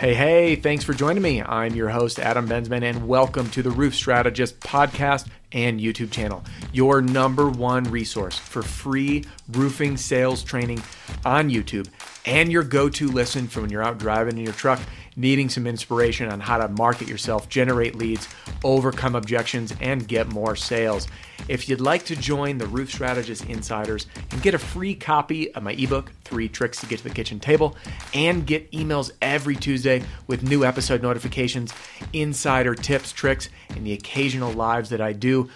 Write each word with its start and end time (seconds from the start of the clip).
Hey, 0.00 0.14
hey, 0.14 0.56
thanks 0.56 0.82
for 0.82 0.94
joining 0.94 1.22
me. 1.22 1.42
I'm 1.42 1.74
your 1.74 1.90
host, 1.90 2.18
Adam 2.18 2.48
Bensman, 2.48 2.82
and 2.82 3.06
welcome 3.06 3.50
to 3.50 3.62
the 3.62 3.70
Roof 3.70 3.94
Strategist 3.94 4.58
podcast 4.60 5.26
and 5.52 5.78
YouTube 5.78 6.10
channel, 6.10 6.42
your 6.72 7.02
number 7.02 7.50
one 7.50 7.84
resource 7.84 8.38
for 8.38 8.62
free 8.62 9.26
roofing 9.50 9.98
sales 9.98 10.42
training 10.42 10.82
on 11.26 11.50
YouTube, 11.50 11.86
and 12.24 12.50
your 12.50 12.62
go 12.62 12.88
to 12.88 13.08
listen 13.08 13.46
for 13.46 13.60
when 13.60 13.68
you're 13.68 13.82
out 13.82 13.98
driving 13.98 14.38
in 14.38 14.44
your 14.44 14.54
truck 14.54 14.80
needing 15.20 15.48
some 15.48 15.66
inspiration 15.66 16.30
on 16.30 16.40
how 16.40 16.56
to 16.56 16.68
market 16.68 17.06
yourself, 17.06 17.48
generate 17.48 17.94
leads, 17.94 18.26
overcome 18.64 19.14
objections, 19.14 19.74
and 19.80 20.08
get 20.08 20.32
more 20.32 20.56
sales. 20.56 21.06
If 21.48 21.68
you'd 21.68 21.80
like 21.80 22.04
to 22.06 22.16
join 22.16 22.58
the 22.58 22.66
Roof 22.66 22.90
Strategist 22.90 23.44
Insiders 23.46 24.06
and 24.30 24.42
get 24.42 24.54
a 24.54 24.58
free 24.58 24.94
copy 24.94 25.52
of 25.54 25.62
my 25.62 25.72
ebook, 25.72 26.12
Three 26.24 26.48
Tricks 26.48 26.80
to 26.80 26.86
Get 26.86 26.98
to 26.98 27.04
the 27.04 27.14
Kitchen 27.14 27.40
Table, 27.40 27.76
and 28.14 28.46
get 28.46 28.70
emails 28.72 29.10
every 29.20 29.56
Tuesday 29.56 30.02
with 30.26 30.42
new 30.42 30.64
episode 30.64 31.02
notifications, 31.02 31.72
insider 32.12 32.74
tips, 32.74 33.12
tricks, 33.12 33.48
and 33.70 33.86
the 33.86 33.92
occasional 33.92 34.52
lives 34.52 34.90
that 34.90 35.00
I 35.00 35.12
do, 35.12 35.50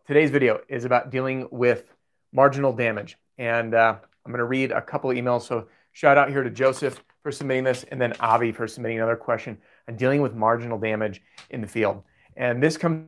Today's 0.05 0.29
video 0.29 0.59
is 0.69 0.85
about 0.85 1.09
dealing 1.09 1.47
with 1.51 1.93
marginal 2.31 2.73
damage. 2.73 3.17
And 3.39 3.73
uh, 3.73 3.95
I'm 4.25 4.31
going 4.31 4.39
to 4.39 4.45
read 4.45 4.71
a 4.71 4.81
couple 4.81 5.09
of 5.09 5.17
emails. 5.17 5.43
So 5.43 5.67
shout 5.93 6.17
out 6.17 6.29
here 6.29 6.43
to 6.43 6.49
Joseph 6.49 7.03
for 7.23 7.31
submitting 7.31 7.63
this 7.63 7.85
and 7.85 7.99
then 7.99 8.13
Avi 8.19 8.51
for 8.51 8.67
submitting 8.67 8.97
another 8.97 9.15
question 9.15 9.57
on 9.87 9.95
dealing 9.95 10.21
with 10.21 10.35
marginal 10.35 10.77
damage 10.77 11.21
in 11.49 11.61
the 11.61 11.67
field. 11.67 12.03
And 12.35 12.61
this 12.61 12.77
comes 12.77 13.07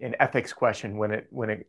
an 0.00 0.16
ethics 0.20 0.52
question 0.52 0.96
when 0.96 1.10
it 1.12 1.26
when 1.30 1.48
it 1.48 1.68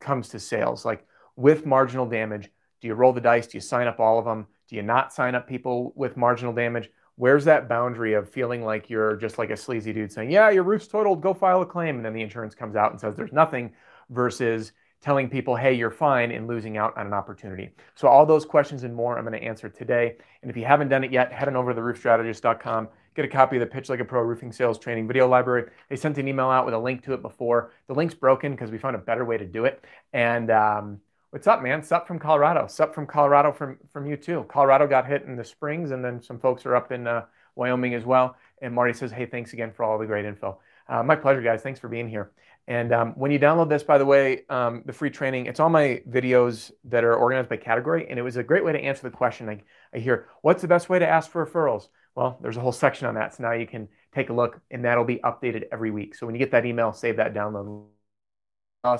comes 0.00 0.28
to 0.30 0.40
sales. 0.40 0.84
Like 0.84 1.04
with 1.38 1.64
marginal 1.64 2.04
damage? 2.04 2.50
Do 2.80 2.88
you 2.88 2.94
roll 2.94 3.12
the 3.12 3.20
dice? 3.20 3.46
Do 3.46 3.56
you 3.56 3.62
sign 3.62 3.86
up 3.86 4.00
all 4.00 4.18
of 4.18 4.24
them? 4.24 4.48
Do 4.68 4.74
you 4.74 4.82
not 4.82 5.12
sign 5.12 5.36
up 5.36 5.48
people 5.48 5.92
with 5.94 6.16
marginal 6.16 6.52
damage? 6.52 6.90
Where's 7.14 7.44
that 7.44 7.68
boundary 7.68 8.14
of 8.14 8.28
feeling 8.28 8.64
like 8.64 8.90
you're 8.90 9.16
just 9.16 9.38
like 9.38 9.50
a 9.50 9.56
sleazy 9.56 9.92
dude 9.92 10.12
saying, 10.12 10.30
yeah, 10.32 10.50
your 10.50 10.64
roof's 10.64 10.88
totaled, 10.88 11.22
go 11.22 11.32
file 11.32 11.62
a 11.62 11.66
claim. 11.66 11.96
And 11.96 12.04
then 12.04 12.12
the 12.12 12.22
insurance 12.22 12.54
comes 12.54 12.74
out 12.74 12.90
and 12.90 13.00
says 13.00 13.14
there's 13.14 13.32
nothing 13.32 13.72
versus 14.10 14.72
telling 15.00 15.28
people, 15.28 15.54
hey, 15.54 15.72
you're 15.72 15.92
fine 15.92 16.32
and 16.32 16.48
losing 16.48 16.76
out 16.76 16.96
on 16.96 17.06
an 17.06 17.12
opportunity. 17.12 17.70
So, 17.94 18.08
all 18.08 18.26
those 18.26 18.44
questions 18.44 18.82
and 18.82 18.94
more 18.94 19.16
I'm 19.16 19.24
going 19.24 19.38
to 19.40 19.46
answer 19.46 19.68
today. 19.68 20.16
And 20.42 20.50
if 20.50 20.56
you 20.56 20.64
haven't 20.64 20.88
done 20.88 21.04
it 21.04 21.12
yet, 21.12 21.32
head 21.32 21.46
on 21.46 21.54
over 21.54 21.72
to 21.72 21.80
theroofstrategist.com, 21.80 22.88
get 23.14 23.24
a 23.24 23.28
copy 23.28 23.56
of 23.56 23.60
the 23.60 23.66
Pitch 23.66 23.88
Like 23.88 24.00
a 24.00 24.04
Pro 24.04 24.22
Roofing 24.22 24.50
Sales 24.50 24.78
Training 24.78 25.06
video 25.06 25.28
library. 25.28 25.70
They 25.88 25.96
sent 25.96 26.18
an 26.18 26.26
email 26.26 26.50
out 26.50 26.64
with 26.64 26.74
a 26.74 26.78
link 26.78 27.04
to 27.04 27.12
it 27.12 27.22
before. 27.22 27.72
The 27.86 27.94
link's 27.94 28.14
broken 28.14 28.52
because 28.52 28.72
we 28.72 28.78
found 28.78 28.96
a 28.96 29.00
better 29.00 29.24
way 29.24 29.38
to 29.38 29.46
do 29.46 29.66
it. 29.66 29.84
And, 30.12 30.50
um, 30.50 31.00
What's 31.30 31.46
up, 31.46 31.62
man? 31.62 31.82
Sup 31.82 32.06
from 32.06 32.18
Colorado. 32.18 32.66
Sup 32.68 32.94
from 32.94 33.06
Colorado 33.06 33.52
from 33.52 33.76
from 33.92 34.06
you 34.06 34.16
too. 34.16 34.46
Colorado 34.48 34.86
got 34.86 35.06
hit 35.06 35.24
in 35.24 35.36
the 35.36 35.44
springs, 35.44 35.90
and 35.90 36.02
then 36.02 36.22
some 36.22 36.38
folks 36.38 36.64
are 36.64 36.74
up 36.74 36.90
in 36.90 37.06
uh, 37.06 37.26
Wyoming 37.54 37.92
as 37.92 38.06
well. 38.06 38.34
And 38.62 38.74
Marty 38.74 38.94
says, 38.94 39.12
"Hey, 39.12 39.26
thanks 39.26 39.52
again 39.52 39.70
for 39.70 39.84
all 39.84 39.98
the 39.98 40.06
great 40.06 40.24
info." 40.24 40.58
Uh, 40.88 41.02
my 41.02 41.16
pleasure, 41.16 41.42
guys. 41.42 41.60
Thanks 41.60 41.78
for 41.78 41.88
being 41.88 42.08
here. 42.08 42.30
And 42.66 42.94
um, 42.94 43.12
when 43.12 43.30
you 43.30 43.38
download 43.38 43.68
this, 43.68 43.82
by 43.82 43.98
the 43.98 44.06
way, 44.06 44.46
um, 44.48 44.82
the 44.86 44.92
free 44.94 45.10
training, 45.10 45.46
it's 45.46 45.60
all 45.60 45.68
my 45.68 46.02
videos 46.08 46.70
that 46.84 47.04
are 47.04 47.14
organized 47.14 47.50
by 47.50 47.58
category, 47.58 48.06
and 48.08 48.18
it 48.18 48.22
was 48.22 48.36
a 48.38 48.42
great 48.42 48.64
way 48.64 48.72
to 48.72 48.80
answer 48.80 49.02
the 49.02 49.10
question. 49.10 49.50
I, 49.50 49.62
I 49.92 49.98
hear, 49.98 50.28
"What's 50.40 50.62
the 50.62 50.68
best 50.68 50.88
way 50.88 50.98
to 50.98 51.06
ask 51.06 51.30
for 51.30 51.44
referrals?" 51.44 51.88
Well, 52.14 52.38
there's 52.40 52.56
a 52.56 52.60
whole 52.60 52.72
section 52.72 53.06
on 53.06 53.16
that, 53.16 53.34
so 53.34 53.42
now 53.42 53.52
you 53.52 53.66
can 53.66 53.88
take 54.14 54.30
a 54.30 54.32
look, 54.32 54.62
and 54.70 54.82
that'll 54.82 55.04
be 55.04 55.18
updated 55.18 55.64
every 55.70 55.90
week. 55.90 56.14
So 56.14 56.24
when 56.24 56.34
you 56.34 56.38
get 56.38 56.52
that 56.52 56.64
email, 56.64 56.94
save 56.94 57.16
that 57.16 57.34
download. 57.34 57.84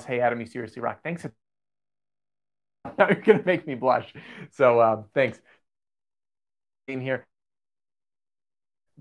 Hey, 0.05 0.19
Adam, 0.19 0.39
you 0.39 0.45
seriously 0.45 0.83
rock. 0.83 0.99
Thanks 1.03 1.25
now 2.85 2.91
you're 3.09 3.21
gonna 3.21 3.43
make 3.45 3.65
me 3.67 3.75
blush. 3.75 4.13
So 4.51 4.81
um, 4.81 5.05
thanks. 5.13 5.39
In 6.87 7.01
here. 7.01 7.25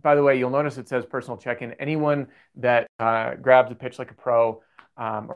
By 0.01 0.15
the 0.15 0.23
way, 0.23 0.39
you'll 0.39 0.51
notice 0.51 0.79
it 0.79 0.89
says 0.89 1.05
personal 1.05 1.37
check-in. 1.37 1.73
Anyone 1.75 2.29
that 2.57 2.87
uh, 3.01 3.35
grabs 3.35 3.73
a 3.73 3.75
pitch 3.75 3.99
like 3.99 4.11
a 4.11 4.15
pro, 4.15 4.63
um, 4.97 5.33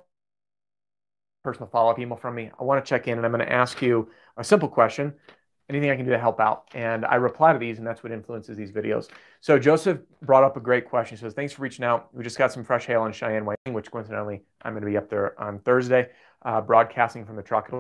personal 1.42 1.68
follow-up 1.68 1.98
email 1.98 2.16
from 2.16 2.36
me, 2.36 2.50
I 2.60 2.62
want 2.62 2.84
to 2.84 2.88
check 2.88 3.08
in, 3.08 3.16
and 3.16 3.26
I'm 3.26 3.32
going 3.32 3.44
to 3.44 3.52
ask 3.52 3.82
you 3.82 4.08
a 4.36 4.44
simple 4.44 4.68
question. 4.68 5.14
Anything 5.68 5.90
I 5.90 5.96
can 5.96 6.04
do 6.04 6.10
to 6.10 6.18
help 6.18 6.38
out, 6.38 6.68
and 6.74 7.04
I 7.06 7.14
reply 7.16 7.52
to 7.52 7.58
these, 7.58 7.78
and 7.78 7.86
that's 7.86 8.02
what 8.02 8.12
influences 8.12 8.56
these 8.56 8.70
videos. 8.70 9.08
So 9.40 9.58
Joseph 9.58 9.98
brought 10.20 10.44
up 10.44 10.56
a 10.56 10.60
great 10.60 10.88
question. 10.88 11.16
He 11.16 11.20
says, 11.20 11.34
"Thanks 11.34 11.52
for 11.52 11.62
reaching 11.62 11.84
out. 11.84 12.14
We 12.14 12.22
just 12.22 12.36
got 12.36 12.52
some 12.52 12.62
fresh 12.62 12.86
hail 12.86 13.06
in 13.06 13.12
Cheyenne, 13.12 13.46
Wyoming, 13.46 13.74
which 13.74 13.90
coincidentally 13.90 14.42
I'm 14.62 14.74
going 14.74 14.82
to 14.82 14.90
be 14.90 14.96
up 14.96 15.08
there 15.08 15.40
on 15.40 15.60
Thursday, 15.60 16.10
uh, 16.42 16.60
broadcasting 16.60 17.24
from 17.24 17.36
the 17.36 17.42
truck." 17.42 17.72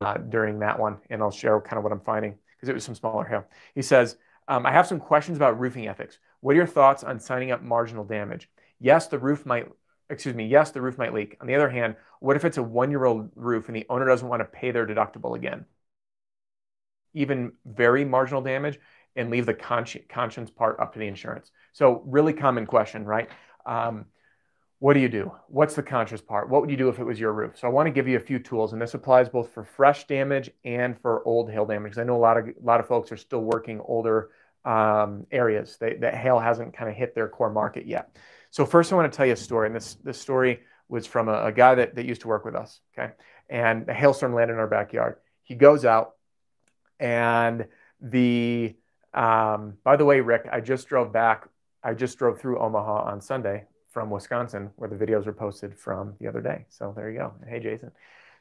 Uh, 0.00 0.16
during 0.16 0.58
that 0.60 0.78
one, 0.78 0.98
and 1.10 1.22
I'll 1.22 1.30
share 1.30 1.60
kind 1.60 1.78
of 1.78 1.84
what 1.84 1.92
I'm 1.92 2.00
finding 2.00 2.36
because 2.56 2.68
it 2.68 2.74
was 2.74 2.84
some 2.84 2.94
smaller 2.94 3.24
hail. 3.24 3.44
He 3.74 3.82
says, 3.82 4.16
um, 4.48 4.66
I 4.66 4.72
have 4.72 4.86
some 4.86 5.00
questions 5.00 5.36
about 5.36 5.60
roofing 5.60 5.88
ethics. 5.88 6.18
What 6.40 6.52
are 6.52 6.56
your 6.56 6.66
thoughts 6.66 7.04
on 7.04 7.20
signing 7.20 7.50
up 7.50 7.62
marginal 7.62 8.04
damage? 8.04 8.50
Yes, 8.80 9.06
the 9.08 9.18
roof 9.18 9.44
might, 9.46 9.68
excuse 10.08 10.34
me, 10.34 10.46
yes, 10.46 10.70
the 10.70 10.80
roof 10.80 10.98
might 10.98 11.14
leak. 11.14 11.36
On 11.40 11.46
the 11.46 11.54
other 11.54 11.68
hand, 11.68 11.96
what 12.20 12.36
if 12.36 12.44
it's 12.44 12.56
a 12.56 12.62
one 12.62 12.90
year 12.90 13.04
old 13.04 13.30
roof 13.34 13.68
and 13.68 13.76
the 13.76 13.86
owner 13.88 14.06
doesn't 14.06 14.28
want 14.28 14.40
to 14.40 14.46
pay 14.46 14.70
their 14.70 14.86
deductible 14.86 15.36
again? 15.36 15.66
Even 17.14 17.52
very 17.64 18.04
marginal 18.04 18.40
damage 18.40 18.78
and 19.16 19.30
leave 19.30 19.46
the 19.46 19.54
consci- 19.54 20.08
conscience 20.08 20.50
part 20.50 20.78
up 20.80 20.92
to 20.92 20.98
the 20.98 21.06
insurance. 21.06 21.50
So, 21.72 22.02
really 22.06 22.32
common 22.32 22.66
question, 22.66 23.04
right? 23.04 23.28
Um, 23.66 24.06
what 24.80 24.94
do 24.94 25.00
you 25.00 25.10
do? 25.10 25.30
What's 25.48 25.74
the 25.74 25.82
conscious 25.82 26.22
part? 26.22 26.48
What 26.48 26.62
would 26.62 26.70
you 26.70 26.76
do 26.76 26.88
if 26.88 26.98
it 26.98 27.04
was 27.04 27.20
your 27.20 27.34
roof? 27.34 27.58
So 27.58 27.68
I 27.68 27.70
want 27.70 27.86
to 27.86 27.90
give 27.90 28.08
you 28.08 28.16
a 28.16 28.20
few 28.20 28.38
tools, 28.38 28.72
and 28.72 28.80
this 28.80 28.94
applies 28.94 29.28
both 29.28 29.52
for 29.52 29.62
fresh 29.62 30.06
damage 30.06 30.50
and 30.64 30.98
for 30.98 31.22
old 31.26 31.50
hail 31.50 31.66
damage. 31.66 31.98
I 31.98 32.02
know 32.02 32.16
a 32.16 32.18
lot 32.18 32.38
of 32.38 32.48
a 32.48 32.54
lot 32.62 32.80
of 32.80 32.88
folks 32.88 33.12
are 33.12 33.18
still 33.18 33.42
working 33.42 33.80
older 33.80 34.30
um, 34.64 35.26
areas 35.30 35.76
they, 35.78 35.96
that 35.96 36.14
hail 36.14 36.38
hasn't 36.38 36.74
kind 36.74 36.90
of 36.90 36.96
hit 36.96 37.14
their 37.14 37.28
core 37.28 37.50
market 37.50 37.86
yet. 37.86 38.16
So 38.50 38.64
first, 38.64 38.90
I 38.90 38.96
want 38.96 39.12
to 39.12 39.14
tell 39.14 39.26
you 39.26 39.34
a 39.34 39.36
story, 39.36 39.66
and 39.66 39.76
this 39.76 39.96
this 39.96 40.18
story 40.18 40.60
was 40.88 41.06
from 41.06 41.28
a, 41.28 41.44
a 41.44 41.52
guy 41.52 41.74
that, 41.74 41.94
that 41.96 42.06
used 42.06 42.22
to 42.22 42.28
work 42.28 42.46
with 42.46 42.54
us. 42.54 42.80
Okay, 42.98 43.12
and 43.50 43.86
a 43.86 43.92
hailstorm 43.92 44.34
landed 44.34 44.54
in 44.54 44.60
our 44.60 44.66
backyard. 44.66 45.16
He 45.42 45.56
goes 45.56 45.84
out, 45.84 46.14
and 46.98 47.66
the 48.00 48.74
um, 49.12 49.74
by 49.84 49.96
the 49.96 50.06
way, 50.06 50.20
Rick, 50.20 50.48
I 50.50 50.60
just 50.60 50.88
drove 50.88 51.12
back. 51.12 51.48
I 51.84 51.92
just 51.92 52.16
drove 52.16 52.40
through 52.40 52.60
Omaha 52.60 53.10
on 53.10 53.20
Sunday 53.20 53.66
from 53.90 54.10
Wisconsin, 54.10 54.70
where 54.76 54.88
the 54.88 54.96
videos 54.96 55.26
were 55.26 55.32
posted 55.32 55.76
from 55.76 56.14
the 56.20 56.28
other 56.28 56.40
day. 56.40 56.66
So 56.68 56.92
there 56.96 57.10
you 57.10 57.18
go. 57.18 57.32
Hey, 57.46 57.60
Jason. 57.60 57.90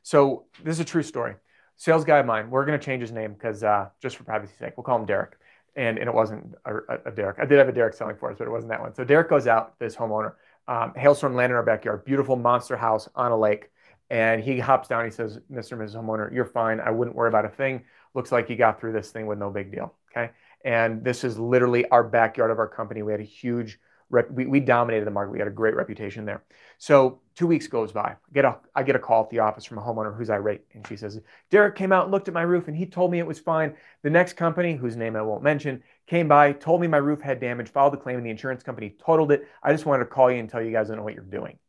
So 0.04 0.46
this 0.64 0.74
is 0.74 0.80
a 0.80 0.86
true 0.86 1.04
story. 1.04 1.36
Sales 1.76 2.04
guy 2.04 2.20
of 2.20 2.26
mine, 2.26 2.50
we're 2.50 2.66
going 2.66 2.78
to 2.78 2.86
change 2.86 3.02
his 3.02 3.12
name 3.12 3.34
because 3.34 3.64
uh, 3.64 3.90
just 4.02 4.18
for 4.18 4.24
privacy's 4.24 4.58
sake, 4.58 4.74
we'll 4.76 4.84
call 4.84 5.00
him 5.00 5.06
Derek. 5.06 5.38
And, 5.76 5.98
and 5.98 6.10
it 6.10 6.14
wasn't 6.14 6.56
a, 6.66 6.76
a, 7.06 7.12
Derek. 7.12 7.38
I 7.40 7.46
did 7.46 7.58
have 7.58 7.70
a 7.70 7.72
Derek 7.72 7.94
selling 7.94 8.18
for 8.18 8.30
us, 8.30 8.38
but 8.38 8.48
it 8.48 8.52
wasn't 8.52 8.72
that 8.72 8.82
one. 8.82 8.94
So 8.94 9.04
Derek 9.04 9.30
goes 9.30 9.48
out, 9.48 9.80
this 9.80 9.96
homeowner. 9.96 10.34
Um, 10.68 10.94
hailstorm 10.96 11.36
landed 11.36 11.54
in 11.54 11.58
our 11.58 11.64
backyard, 11.64 12.06
beautiful 12.06 12.36
monster 12.36 12.76
house 12.76 13.08
on 13.16 13.32
a 13.32 13.38
lake. 13.38 13.70
And 14.10 14.44
he 14.44 14.60
hops 14.60 14.88
down. 14.88 15.06
He 15.06 15.12
says, 15.12 15.40
Mr. 15.52 15.74
and 15.74 15.82
Mrs. 15.82 15.96
Homeowner, 15.96 16.34
you're 16.34 16.46
fine. 16.46 16.80
I 16.80 16.90
wouldn't 16.90 17.16
worry 17.16 17.30
about 17.30 17.46
a 17.46 17.50
thing. 17.50 17.86
Looks 18.14 18.32
like 18.32 18.50
you 18.50 18.56
got 18.56 18.80
through 18.80 18.94
this 18.94 19.12
thing 19.12 19.28
with 19.28 19.38
no 19.38 19.50
big 19.50 19.72
deal. 19.72 19.94
Okay. 20.12 20.32
And 20.66 21.04
this 21.04 21.24
is 21.24 21.38
literally 21.38 21.88
our 21.90 22.04
backyard 22.04 22.52
of 22.52 22.60
our 22.60 22.68
company. 22.68 23.04
We 23.04 23.12
had 23.12 23.22
a 23.22 23.24
huge 23.24 23.80
rep, 24.10 24.30
we, 24.32 24.46
we 24.46 24.60
dominated 24.60 25.06
the 25.06 25.12
market. 25.12 25.32
We 25.32 25.40
had 25.40 25.48
a 25.48 25.52
great 25.52 25.76
reputation 25.76 26.26
there. 26.26 26.44
So 26.78 27.20
two 27.36 27.48
weeks 27.48 27.68
goes 27.68 27.92
by. 27.92 28.02
I 28.02 28.16
get 28.34 28.46
a, 28.46 28.58
I 28.76 28.84
get 28.84 28.96
a 28.96 29.00
call 29.00 29.24
at 29.24 29.30
the 29.30 29.40
office 29.40 29.66
from 29.66 29.78
a 29.78 29.82
homeowner 29.82 30.16
who's 30.16 30.30
irate. 30.30 30.62
And 30.74 30.86
she 30.88 30.96
says, 30.96 31.20
Derek 31.50 31.76
came 31.76 31.92
out 31.92 32.04
and 32.04 32.12
looked 32.12 32.28
at 32.28 32.34
my 32.34 32.42
roof 32.42 32.68
and 32.68 32.76
he 32.76 32.86
told 32.86 33.12
me 33.12 33.20
it 33.20 33.28
was 33.28 33.40
fine. 33.40 33.76
The 34.04 34.10
next 34.10 34.34
company, 34.34 34.76
whose 34.76 34.96
name 34.96 35.16
I 35.16 35.22
won't 35.22 35.44
mention, 35.44 35.84
came 36.08 36.28
by, 36.28 36.54
told 36.54 36.82
me 36.82 36.88
my 36.88 36.98
roof 36.98 37.22
had 37.22 37.40
damage, 37.40 37.70
filed 37.70 37.94
the 37.94 37.98
claim, 37.98 38.18
and 38.18 38.26
the 38.26 38.32
insurance 38.32 38.64
company 38.64 38.96
totaled 39.04 39.32
it. 39.32 39.48
I 39.62 39.72
just 39.72 39.86
wanted 39.86 40.06
to 40.06 40.10
call 40.10 40.32
you 40.32 40.40
and 40.40 40.50
tell 40.50 40.62
you 40.62 40.72
guys 40.72 40.90
I 40.90 40.96
know 40.96 41.04
what 41.04 41.14
you're 41.14 41.24
doing. 41.24 41.60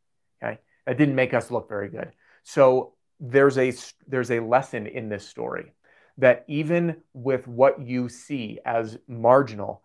Okay. 0.43 0.59
That 0.87 0.97
didn't 0.99 1.15
make 1.15 1.35
us 1.35 1.51
look 1.51 1.69
very 1.69 1.89
good. 1.89 2.13
So 2.43 2.95
there's 3.21 3.59
a, 3.59 3.73
there's 4.09 4.31
a 4.31 4.41
lesson 4.41 4.87
in 4.87 5.09
this 5.09 5.29
story 5.29 5.73
that 6.19 6.45
even 6.49 6.97
with 7.13 7.47
what 7.47 7.81
you 7.81 8.09
see 8.09 8.59
as 8.65 8.99
marginal, 9.09 9.83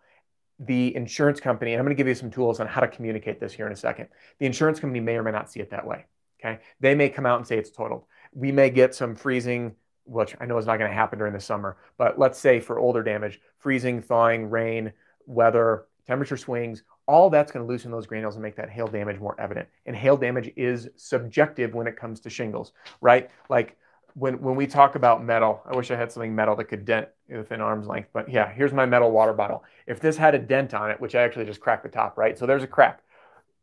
the 0.59 0.95
insurance 0.95 1.39
company, 1.39 1.73
and 1.73 1.79
I'm 1.79 1.85
going 1.85 1.95
to 1.95 1.99
give 1.99 2.07
you 2.07 2.15
some 2.15 2.31
tools 2.31 2.59
on 2.59 2.67
how 2.67 2.81
to 2.81 2.87
communicate 2.87 3.39
this 3.39 3.53
here 3.53 3.67
in 3.67 3.73
a 3.73 3.77
second. 3.77 4.07
The 4.39 4.45
insurance 4.45 4.79
company 4.79 4.99
may 4.99 5.15
or 5.15 5.23
may 5.23 5.31
not 5.31 5.51
see 5.51 5.59
it 5.59 5.69
that 5.71 5.85
way. 5.85 6.05
Okay. 6.39 6.59
They 6.79 6.95
may 6.95 7.09
come 7.09 7.25
out 7.25 7.39
and 7.39 7.47
say 7.47 7.57
it's 7.57 7.71
totaled. 7.71 8.05
We 8.33 8.51
may 8.51 8.69
get 8.69 8.93
some 8.93 9.15
freezing, 9.15 9.75
which 10.05 10.35
I 10.39 10.45
know 10.45 10.57
is 10.57 10.65
not 10.65 10.77
going 10.77 10.89
to 10.89 10.95
happen 10.95 11.17
during 11.17 11.33
the 11.33 11.39
summer, 11.39 11.77
but 11.97 12.19
let's 12.19 12.39
say 12.39 12.59
for 12.59 12.79
older 12.79 13.03
damage, 13.03 13.41
freezing, 13.57 14.01
thawing, 14.01 14.49
rain, 14.49 14.93
weather, 15.25 15.85
temperature 16.05 16.37
swings, 16.37 16.83
all 17.07 17.29
that's 17.29 17.51
going 17.51 17.65
to 17.65 17.71
loosen 17.71 17.91
those 17.91 18.07
granules 18.07 18.35
and 18.35 18.43
make 18.43 18.55
that 18.55 18.69
hail 18.69 18.87
damage 18.87 19.19
more 19.19 19.39
evident. 19.39 19.67
And 19.85 19.95
hail 19.95 20.17
damage 20.17 20.51
is 20.55 20.89
subjective 20.95 21.73
when 21.73 21.87
it 21.87 21.97
comes 21.97 22.19
to 22.21 22.29
shingles, 22.29 22.73
right? 23.01 23.29
Like 23.49 23.77
when, 24.15 24.41
when 24.41 24.55
we 24.55 24.65
talk 24.65 24.95
about 24.95 25.23
metal, 25.23 25.61
I 25.69 25.75
wish 25.75 25.91
I 25.91 25.95
had 25.95 26.11
something 26.11 26.33
metal 26.33 26.55
that 26.55 26.65
could 26.65 26.85
dent 26.85 27.09
within 27.29 27.59
arm's 27.59 27.85
length, 27.85 28.09
but 28.13 28.29
yeah, 28.29 28.51
here's 28.51 28.71
my 28.71 28.85
metal 28.85 29.11
water 29.11 29.33
bottle. 29.33 29.63
If 29.87 29.99
this 29.99 30.15
had 30.15 30.33
a 30.33 30.39
dent 30.39 30.73
on 30.73 30.89
it, 30.89 30.99
which 30.99 31.15
I 31.15 31.21
actually 31.21 31.45
just 31.45 31.59
cracked 31.59 31.83
the 31.83 31.89
top, 31.89 32.17
right? 32.17 32.37
So 32.37 32.45
there's 32.45 32.63
a 32.63 32.67
crack. 32.67 33.01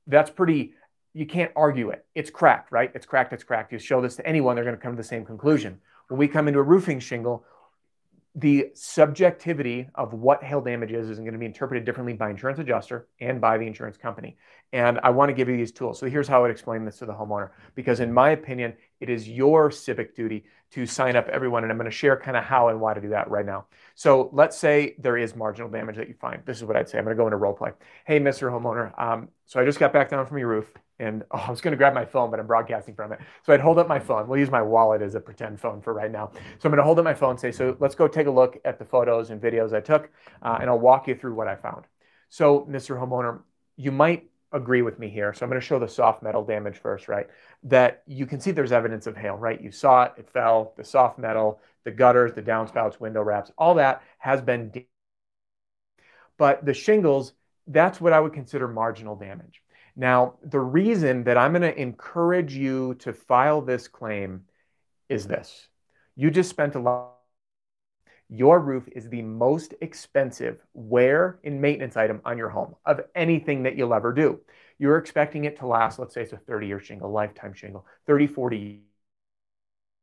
That's 0.06 0.30
pretty, 0.30 0.74
you 1.14 1.24
can't 1.24 1.50
argue 1.56 1.88
it. 1.88 2.04
It's 2.14 2.28
cracked, 2.30 2.70
right? 2.70 2.92
It's 2.94 3.06
cracked, 3.06 3.32
it's 3.32 3.44
cracked. 3.44 3.72
You 3.72 3.78
show 3.78 4.02
this 4.02 4.16
to 4.16 4.26
anyone, 4.26 4.54
they're 4.54 4.64
going 4.64 4.76
to 4.76 4.82
come 4.82 4.92
to 4.92 4.96
the 4.96 5.02
same 5.02 5.24
conclusion. 5.24 5.80
When 6.08 6.18
we 6.18 6.28
come 6.28 6.48
into 6.48 6.60
a 6.60 6.64
roofing 6.64 7.00
shingle, 7.00 7.44
the 8.34 8.70
subjectivity 8.74 9.88
of 9.94 10.14
what 10.14 10.42
hail 10.42 10.62
damage 10.62 10.90
is 10.90 11.10
is 11.10 11.18
going 11.18 11.32
to 11.32 11.38
be 11.38 11.44
interpreted 11.44 11.84
differently 11.84 12.14
by 12.14 12.30
insurance 12.30 12.58
adjuster 12.58 13.06
and 13.20 13.40
by 13.40 13.58
the 13.58 13.66
insurance 13.66 13.98
company. 13.98 14.36
And 14.72 14.98
I 15.02 15.10
want 15.10 15.28
to 15.28 15.34
give 15.34 15.50
you 15.50 15.56
these 15.58 15.72
tools. 15.72 15.98
So 15.98 16.08
here's 16.08 16.26
how 16.26 16.38
I 16.38 16.42
would 16.42 16.50
explain 16.50 16.86
this 16.86 16.96
to 16.98 17.06
the 17.06 17.12
homeowner. 17.12 17.50
Because 17.74 18.00
in 18.00 18.10
my 18.10 18.30
opinion, 18.30 18.72
it 19.00 19.10
is 19.10 19.28
your 19.28 19.70
civic 19.70 20.16
duty 20.16 20.44
to 20.70 20.86
sign 20.86 21.14
up 21.14 21.28
everyone. 21.28 21.62
And 21.62 21.70
I'm 21.70 21.76
going 21.76 21.90
to 21.90 21.94
share 21.94 22.16
kind 22.16 22.36
of 22.38 22.44
how 22.44 22.68
and 22.68 22.80
why 22.80 22.94
to 22.94 23.02
do 23.02 23.10
that 23.10 23.30
right 23.30 23.44
now. 23.44 23.66
So 23.94 24.30
let's 24.32 24.56
say 24.56 24.94
there 24.98 25.18
is 25.18 25.36
marginal 25.36 25.68
damage 25.68 25.96
that 25.96 26.08
you 26.08 26.14
find. 26.14 26.42
This 26.46 26.56
is 26.56 26.64
what 26.64 26.76
I'd 26.76 26.88
say. 26.88 26.96
I'm 26.96 27.04
going 27.04 27.14
to 27.14 27.20
go 27.20 27.26
into 27.26 27.36
role 27.36 27.52
play. 27.52 27.72
Hey, 28.06 28.18
Mr. 28.18 28.50
Homeowner. 28.50 28.98
Um, 28.98 29.28
so 29.44 29.60
I 29.60 29.66
just 29.66 29.78
got 29.78 29.92
back 29.92 30.08
down 30.08 30.24
from 30.24 30.38
your 30.38 30.48
roof 30.48 30.72
and 31.02 31.24
oh, 31.30 31.44
I 31.46 31.50
was 31.50 31.60
going 31.60 31.72
to 31.72 31.76
grab 31.76 31.94
my 31.94 32.04
phone, 32.04 32.30
but 32.30 32.40
I'm 32.40 32.46
broadcasting 32.46 32.94
from 32.94 33.12
it. 33.12 33.18
So 33.44 33.52
I'd 33.52 33.60
hold 33.60 33.78
up 33.78 33.88
my 33.88 33.98
phone. 33.98 34.28
We'll 34.28 34.38
use 34.38 34.50
my 34.50 34.62
wallet 34.62 35.02
as 35.02 35.14
a 35.14 35.20
pretend 35.20 35.60
phone 35.60 35.82
for 35.82 35.92
right 35.92 36.10
now. 36.10 36.30
So 36.32 36.68
I'm 36.68 36.70
going 36.70 36.76
to 36.78 36.84
hold 36.84 36.98
up 36.98 37.04
my 37.04 37.14
phone 37.14 37.30
and 37.32 37.40
say, 37.40 37.52
so 37.52 37.76
let's 37.80 37.94
go 37.94 38.08
take 38.08 38.26
a 38.26 38.30
look 38.30 38.58
at 38.64 38.78
the 38.78 38.84
photos 38.84 39.30
and 39.30 39.40
videos 39.40 39.74
I 39.74 39.80
took, 39.80 40.10
uh, 40.42 40.58
and 40.60 40.70
I'll 40.70 40.78
walk 40.78 41.08
you 41.08 41.14
through 41.14 41.34
what 41.34 41.48
I 41.48 41.56
found. 41.56 41.84
So, 42.28 42.66
Mr. 42.70 42.98
Homeowner, 42.98 43.40
you 43.76 43.92
might 43.92 44.28
agree 44.52 44.82
with 44.82 44.98
me 44.98 45.08
here. 45.08 45.32
So 45.32 45.44
I'm 45.44 45.50
going 45.50 45.60
to 45.60 45.66
show 45.66 45.78
the 45.78 45.88
soft 45.88 46.22
metal 46.22 46.44
damage 46.44 46.78
first, 46.78 47.08
right? 47.08 47.26
That 47.64 48.02
you 48.06 48.26
can 48.26 48.40
see 48.40 48.50
there's 48.50 48.72
evidence 48.72 49.06
of 49.06 49.16
hail, 49.16 49.36
right? 49.36 49.60
You 49.60 49.70
saw 49.70 50.04
it, 50.04 50.12
it 50.18 50.30
fell, 50.30 50.74
the 50.76 50.84
soft 50.84 51.18
metal, 51.18 51.60
the 51.84 51.90
gutters, 51.90 52.32
the 52.34 52.42
downspouts, 52.42 53.00
window 53.00 53.22
wraps, 53.22 53.50
all 53.56 53.74
that 53.74 54.02
has 54.18 54.40
been. 54.40 54.72
But 56.36 56.64
the 56.64 56.74
shingles, 56.74 57.32
that's 57.66 58.00
what 58.00 58.12
I 58.12 58.20
would 58.20 58.34
consider 58.34 58.68
marginal 58.68 59.16
damage. 59.16 59.61
Now, 59.94 60.34
the 60.42 60.60
reason 60.60 61.24
that 61.24 61.36
I'm 61.36 61.52
going 61.52 61.62
to 61.62 61.80
encourage 61.80 62.54
you 62.54 62.94
to 63.00 63.12
file 63.12 63.60
this 63.60 63.88
claim 63.88 64.42
is 65.08 65.26
this. 65.26 65.68
You 66.16 66.30
just 66.30 66.50
spent 66.50 66.74
a 66.74 66.80
lot. 66.80 67.16
Your 68.28 68.60
roof 68.60 68.88
is 68.92 69.10
the 69.10 69.20
most 69.20 69.74
expensive 69.82 70.58
wear 70.72 71.38
and 71.44 71.60
maintenance 71.60 71.98
item 71.98 72.22
on 72.24 72.38
your 72.38 72.48
home 72.48 72.76
of 72.86 73.02
anything 73.14 73.64
that 73.64 73.76
you'll 73.76 73.92
ever 73.92 74.12
do. 74.14 74.40
You're 74.78 74.96
expecting 74.96 75.44
it 75.44 75.58
to 75.58 75.66
last, 75.66 75.98
let's 75.98 76.14
say 76.14 76.22
it's 76.22 76.32
a 76.32 76.38
30 76.38 76.66
year 76.66 76.80
shingle, 76.80 77.10
lifetime 77.10 77.52
shingle, 77.52 77.86
30, 78.06 78.28
40 78.28 78.56
years. 78.56 78.80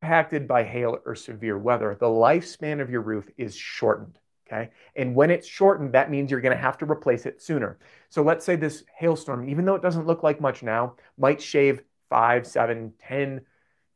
Impacted 0.02 0.48
by 0.48 0.64
hail 0.64 0.98
or 1.06 1.16
severe 1.16 1.58
weather, 1.58 1.98
the 2.00 2.06
lifespan 2.06 2.80
of 2.82 2.90
your 2.90 3.02
roof 3.02 3.28
is 3.38 3.56
shortened. 3.56 4.18
Okay. 4.52 4.70
And 4.96 5.14
when 5.14 5.30
it's 5.30 5.48
shortened, 5.48 5.94
that 5.94 6.10
means 6.10 6.32
you're 6.32 6.42
going 6.42 6.56
to 6.56 6.62
have 6.62 6.78
to 6.80 6.90
replace 6.90 7.26
it 7.26 7.42
sooner. 7.42 7.78
So 8.10 8.24
let's 8.24 8.44
say 8.44 8.56
this 8.56 8.84
hailstorm, 8.98 9.48
even 9.48 9.64
though 9.64 9.76
it 9.76 9.84
doesn't 9.84 10.08
look 10.08 10.24
like 10.24 10.42
much 10.42 10.64
now, 10.64 10.96
might 11.18 11.40
shave 11.40 11.84
five, 12.10 12.48
seven, 12.48 12.94
10, 13.08 13.42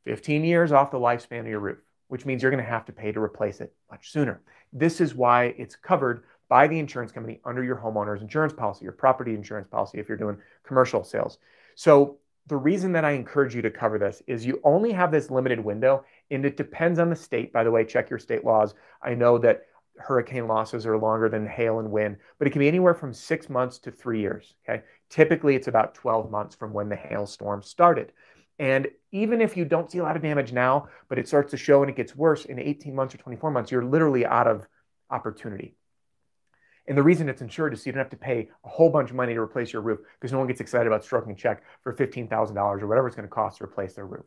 15 0.06 0.44
years 0.44 0.72
off 0.72 0.92
the 0.92 1.00
lifespan 1.00 1.40
of 1.40 1.48
your 1.48 1.60
roof, 1.60 1.80
which 2.08 2.26
means 2.26 2.42
you're 2.42 2.52
going 2.52 2.64
to 2.64 2.70
have 2.70 2.86
to 2.86 2.92
pay 2.92 3.12
to 3.12 3.20
replace 3.20 3.62
it 3.62 3.74
much 3.90 4.12
sooner. 4.12 4.42
This 4.72 5.02
is 5.02 5.16
why 5.16 5.56
it's 5.58 5.76
covered 5.76 6.24
by 6.50 6.68
the 6.68 6.78
insurance 6.78 7.12
company 7.12 7.40
under 7.46 7.64
your 7.64 7.78
homeowner's 7.78 8.22
insurance 8.22 8.54
policy, 8.54 8.84
your 8.84 8.92
property 8.92 9.34
insurance 9.34 9.68
policy, 9.68 9.98
if 10.00 10.08
you're 10.08 10.18
doing 10.18 10.38
commercial 10.64 11.04
sales. 11.04 11.40
So 11.76 12.18
the 12.48 12.58
reason 12.58 12.92
that 12.92 13.06
I 13.06 13.12
encourage 13.12 13.56
you 13.56 13.62
to 13.62 13.72
cover 13.72 13.98
this 13.98 14.22
is 14.28 14.46
you 14.46 14.60
only 14.64 14.92
have 14.92 15.12
this 15.12 15.32
limited 15.32 15.60
window, 15.60 16.04
and 16.30 16.46
it 16.46 16.58
depends 16.58 17.00
on 17.00 17.10
the 17.10 17.16
state. 17.16 17.54
By 17.54 17.64
the 17.64 17.72
way, 17.72 17.86
check 17.86 18.10
your 18.10 18.20
state 18.20 18.44
laws. 18.44 18.76
I 19.02 19.16
know 19.16 19.38
that 19.40 19.66
hurricane 19.98 20.48
losses 20.48 20.86
are 20.86 20.98
longer 20.98 21.30
than 21.30 21.48
hail 21.48 21.80
and 21.80 21.92
wind, 21.92 22.18
but 22.38 22.48
it 22.48 22.52
can 22.52 22.60
be 22.60 22.68
anywhere 22.68 22.94
from 22.94 23.14
six 23.14 23.50
months 23.50 23.80
to 23.80 23.92
three 23.92 24.20
years. 24.20 24.54
Okay. 24.68 24.84
Typically, 25.10 25.56
it's 25.56 25.68
about 25.68 25.96
12 25.96 26.32
months 26.32 26.56
from 26.56 26.74
when 26.74 26.90
the 26.90 26.96
hailstorm 26.96 27.62
started. 27.62 28.12
And 28.60 28.88
even 29.12 29.42
if 29.42 29.58
you 29.58 29.66
don't 29.66 29.92
see 29.92 30.00
a 30.00 30.04
lot 30.04 30.16
of 30.16 30.22
damage 30.22 30.52
now, 30.52 30.88
but 31.10 31.20
it 31.20 31.28
starts 31.28 31.52
to 31.52 31.58
show 31.58 31.82
and 31.82 31.90
it 31.90 31.96
gets 31.96 32.16
worse 32.16 32.46
in 32.46 32.60
18 32.60 32.94
months 32.94 33.16
or 33.16 33.18
24 33.18 33.52
months, 33.52 33.72
you're 33.72 33.86
literally 33.86 34.26
out 34.26 34.48
of 34.48 34.68
opportunity. 35.10 35.76
And 36.88 36.98
the 36.98 37.04
reason 37.04 37.30
it's 37.30 37.42
insured 37.42 37.74
is 37.74 37.82
so 37.82 37.88
you 37.88 37.92
don't 37.94 38.00
have 38.00 38.10
to 38.10 38.18
pay 38.18 38.50
a 38.64 38.70
whole 38.70 38.90
bunch 38.90 39.10
of 39.10 39.16
money 39.16 39.34
to 39.34 39.40
replace 39.40 39.72
your 39.72 39.82
roof 39.82 40.00
because 40.20 40.34
no 40.34 40.40
one 40.40 40.48
gets 40.48 40.60
excited 40.60 40.88
about 40.88 41.04
stroking 41.04 41.32
a 41.32 41.36
check 41.36 41.64
for 41.82 41.94
$15,000 41.94 42.58
or 42.58 42.88
whatever 42.88 43.08
it's 43.08 43.16
going 43.16 43.28
to 43.28 43.34
cost 43.34 43.60
to 43.60 43.64
replace 43.64 43.94
their 43.94 44.06
roof. 44.06 44.26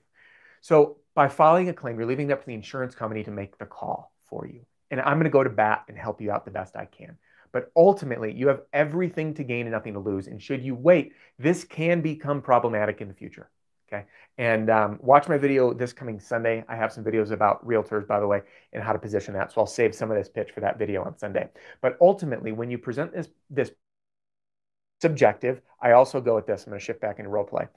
So 0.62 0.97
by 1.15 1.29
filing 1.29 1.69
a 1.69 1.75
claim, 1.75 1.99
you're 1.99 2.09
leaving 2.09 2.31
it 2.31 2.33
up 2.33 2.41
to 2.41 2.47
the 2.47 2.55
insurance 2.55 2.95
company 2.95 3.25
to 3.25 3.31
make 3.31 3.59
the 3.59 3.67
call 3.67 4.12
for 4.29 4.47
you 4.47 4.65
and 4.91 5.00
I'm 5.00 5.15
going 5.15 5.25
to 5.25 5.31
go 5.31 5.44
to 5.44 5.50
bat 5.50 5.85
and 5.88 5.97
help 5.97 6.21
you 6.21 6.31
out 6.31 6.44
the 6.44 6.50
best 6.50 6.77
I 6.77 6.87
can. 6.87 7.17
But 7.53 7.71
ultimately, 7.75 8.33
you 8.33 8.49
have 8.49 8.62
everything 8.73 9.35
to 9.35 9.44
gain 9.44 9.67
and 9.67 9.73
nothing 9.73 9.94
to 9.94 9.99
lose. 9.99 10.27
And 10.27 10.43
should 10.43 10.62
you 10.62 10.75
wait, 10.75 11.12
this 11.38 11.65
can 11.65 12.03
become 12.03 12.43
problematic 12.43 13.00
in 13.00 13.09
the 13.09 13.15
future. 13.15 13.50
Okay. 13.88 14.05
And 14.37 14.69
um, 14.69 14.99
watch 15.00 15.29
my 15.29 15.38
video 15.38 15.73
this 15.73 15.93
coming 15.93 16.19
Sunday. 16.19 16.65
I 16.69 16.77
have 16.77 16.93
some 16.93 17.05
videos 17.05 17.31
about 17.31 17.67
realtors, 17.67 18.06
by 18.06 18.19
the 18.19 18.27
way, 18.27 18.43
and 18.73 18.83
how 18.83 18.93
to 18.93 18.99
position 18.99 19.33
that. 19.35 19.53
So 19.53 19.61
I'll 19.61 19.67
save 19.67 19.94
some 19.94 20.11
of 20.11 20.17
this 20.17 20.29
pitch 20.29 20.50
for 20.50 20.61
that 20.61 20.79
video 20.79 21.05
on 21.05 21.17
Sunday. 21.17 21.49
But 21.81 21.97
ultimately, 22.00 22.53
when 22.53 22.71
you 22.71 22.79
present 22.79 23.12
this, 23.12 23.29
this 23.49 23.71
subjective, 25.00 25.61
I 25.81 25.93
also 25.93 26.21
go 26.21 26.35
with 26.35 26.47
this. 26.47 26.65
I'm 26.65 26.71
going 26.71 26.81
to 26.81 26.85
shift 26.85 27.00
back 27.00 27.21
into 27.21 27.31
role 27.31 27.44
play. 27.44 27.69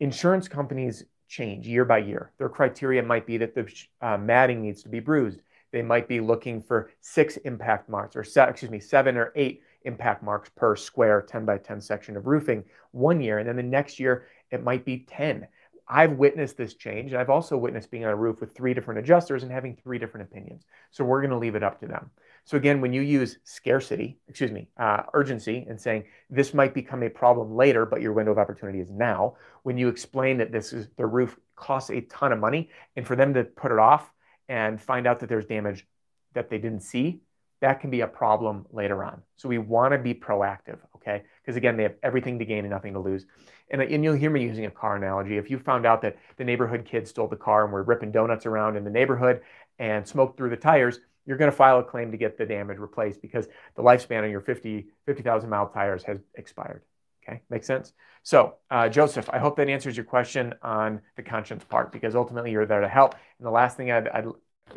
Insurance 0.00 0.48
companies 0.48 1.04
change 1.28 1.66
year 1.66 1.84
by 1.84 1.98
year. 1.98 2.32
Their 2.38 2.48
criteria 2.48 3.02
might 3.02 3.26
be 3.26 3.38
that 3.38 3.54
the 3.54 3.72
uh, 4.02 4.18
matting 4.18 4.62
needs 4.62 4.82
to 4.82 4.88
be 4.88 4.98
bruised 4.98 5.40
they 5.72 5.82
might 5.82 6.08
be 6.08 6.20
looking 6.20 6.62
for 6.62 6.90
six 7.00 7.36
impact 7.38 7.88
marks 7.88 8.16
or 8.16 8.24
se- 8.24 8.48
excuse 8.48 8.70
me, 8.70 8.80
seven 8.80 9.16
or 9.16 9.32
eight 9.36 9.62
impact 9.84 10.22
marks 10.22 10.50
per 10.50 10.76
square 10.76 11.22
10 11.22 11.44
by 11.44 11.58
10 11.58 11.80
section 11.80 12.16
of 12.16 12.26
roofing 12.26 12.64
one 12.92 13.20
year. 13.20 13.38
And 13.38 13.48
then 13.48 13.56
the 13.56 13.62
next 13.62 13.98
year, 13.98 14.26
it 14.50 14.62
might 14.62 14.84
be 14.84 15.06
10. 15.08 15.46
I've 15.88 16.12
witnessed 16.12 16.56
this 16.56 16.74
change. 16.74 17.12
And 17.12 17.20
I've 17.20 17.30
also 17.30 17.56
witnessed 17.56 17.90
being 17.90 18.04
on 18.04 18.12
a 18.12 18.16
roof 18.16 18.40
with 18.40 18.54
three 18.54 18.74
different 18.74 19.00
adjusters 19.00 19.42
and 19.42 19.50
having 19.50 19.74
three 19.74 19.98
different 19.98 20.28
opinions. 20.30 20.64
So 20.90 21.04
we're 21.04 21.20
going 21.20 21.30
to 21.30 21.38
leave 21.38 21.56
it 21.56 21.64
up 21.64 21.80
to 21.80 21.86
them. 21.86 22.10
So 22.44 22.56
again, 22.56 22.80
when 22.80 22.92
you 22.92 23.02
use 23.02 23.38
scarcity, 23.44 24.18
excuse 24.28 24.50
me, 24.50 24.68
uh, 24.78 25.02
urgency, 25.12 25.66
and 25.68 25.80
saying 25.80 26.04
this 26.30 26.54
might 26.54 26.74
become 26.74 27.02
a 27.02 27.10
problem 27.10 27.54
later, 27.54 27.84
but 27.84 28.00
your 28.00 28.12
window 28.12 28.32
of 28.32 28.38
opportunity 28.38 28.80
is 28.80 28.90
now, 28.90 29.36
when 29.62 29.76
you 29.76 29.88
explain 29.88 30.38
that 30.38 30.52
this 30.52 30.72
is 30.72 30.88
the 30.96 31.06
roof 31.06 31.38
costs 31.54 31.90
a 31.90 32.00
ton 32.02 32.32
of 32.32 32.38
money, 32.38 32.70
and 32.96 33.06
for 33.06 33.14
them 33.14 33.34
to 33.34 33.44
put 33.44 33.72
it 33.72 33.78
off 33.78 34.10
and 34.50 34.82
find 34.82 35.06
out 35.06 35.20
that 35.20 35.28
there's 35.28 35.46
damage 35.46 35.86
that 36.34 36.50
they 36.50 36.58
didn't 36.58 36.80
see, 36.80 37.20
that 37.60 37.80
can 37.80 37.88
be 37.88 38.00
a 38.00 38.06
problem 38.06 38.66
later 38.72 39.04
on. 39.04 39.22
So 39.36 39.48
we 39.48 39.58
want 39.58 39.92
to 39.92 39.98
be 39.98 40.12
proactive, 40.12 40.78
okay? 40.96 41.22
Because 41.40 41.56
again, 41.56 41.76
they 41.76 41.84
have 41.84 41.94
everything 42.02 42.38
to 42.40 42.44
gain 42.44 42.64
and 42.64 42.70
nothing 42.70 42.94
to 42.94 42.98
lose. 42.98 43.26
And, 43.70 43.80
and 43.80 44.02
you'll 44.02 44.14
hear 44.14 44.30
me 44.30 44.42
using 44.42 44.66
a 44.66 44.70
car 44.70 44.96
analogy. 44.96 45.36
If 45.36 45.50
you 45.50 45.58
found 45.60 45.86
out 45.86 46.02
that 46.02 46.16
the 46.36 46.44
neighborhood 46.44 46.84
kids 46.84 47.10
stole 47.10 47.28
the 47.28 47.36
car 47.36 47.62
and 47.62 47.72
were 47.72 47.84
ripping 47.84 48.10
donuts 48.10 48.44
around 48.44 48.76
in 48.76 48.82
the 48.82 48.90
neighborhood 48.90 49.40
and 49.78 50.06
smoked 50.06 50.36
through 50.36 50.50
the 50.50 50.56
tires, 50.56 50.98
you're 51.26 51.38
going 51.38 51.50
to 51.50 51.56
file 51.56 51.78
a 51.78 51.84
claim 51.84 52.10
to 52.10 52.16
get 52.16 52.36
the 52.36 52.44
damage 52.44 52.78
replaced 52.78 53.22
because 53.22 53.46
the 53.76 53.82
lifespan 53.82 54.24
on 54.24 54.30
your 54.30 54.40
50 54.40 54.88
50,000 55.06 55.48
mile 55.48 55.68
tires 55.68 56.02
has 56.02 56.18
expired. 56.34 56.82
Okay, 57.30 57.42
makes 57.48 57.66
sense. 57.66 57.92
So, 58.22 58.56
uh, 58.70 58.88
Joseph, 58.88 59.30
I 59.32 59.38
hope 59.38 59.56
that 59.56 59.68
answers 59.68 59.96
your 59.96 60.04
question 60.04 60.54
on 60.62 61.00
the 61.16 61.22
conscience 61.22 61.64
part 61.64 61.92
because 61.92 62.14
ultimately 62.14 62.50
you're 62.50 62.66
there 62.66 62.80
to 62.80 62.88
help. 62.88 63.14
And 63.38 63.46
the 63.46 63.50
last 63.50 63.76
thing 63.76 63.90
I'd, 63.90 64.08
I'd, 64.08 64.26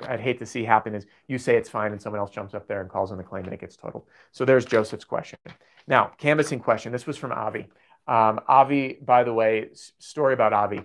I'd 0.07 0.19
hate 0.19 0.39
to 0.39 0.45
see 0.45 0.63
happen 0.63 0.93
is 0.95 1.05
you 1.27 1.37
say 1.37 1.55
it's 1.55 1.69
fine 1.69 1.91
and 1.91 2.01
someone 2.01 2.19
else 2.19 2.31
jumps 2.31 2.53
up 2.53 2.67
there 2.67 2.81
and 2.81 2.89
calls 2.89 3.11
in 3.11 3.17
the 3.17 3.23
claim 3.23 3.45
and 3.45 3.53
it 3.53 3.59
gets 3.59 3.75
totaled. 3.75 4.05
So 4.31 4.45
there's 4.45 4.65
Joseph's 4.65 5.03
question. 5.03 5.39
Now, 5.87 6.11
canvassing 6.17 6.59
question. 6.59 6.91
This 6.91 7.07
was 7.07 7.17
from 7.17 7.31
Avi. 7.31 7.67
Um, 8.07 8.39
Avi, 8.47 8.99
by 9.01 9.23
the 9.23 9.33
way, 9.33 9.69
story 9.99 10.33
about 10.33 10.53
Avi. 10.53 10.81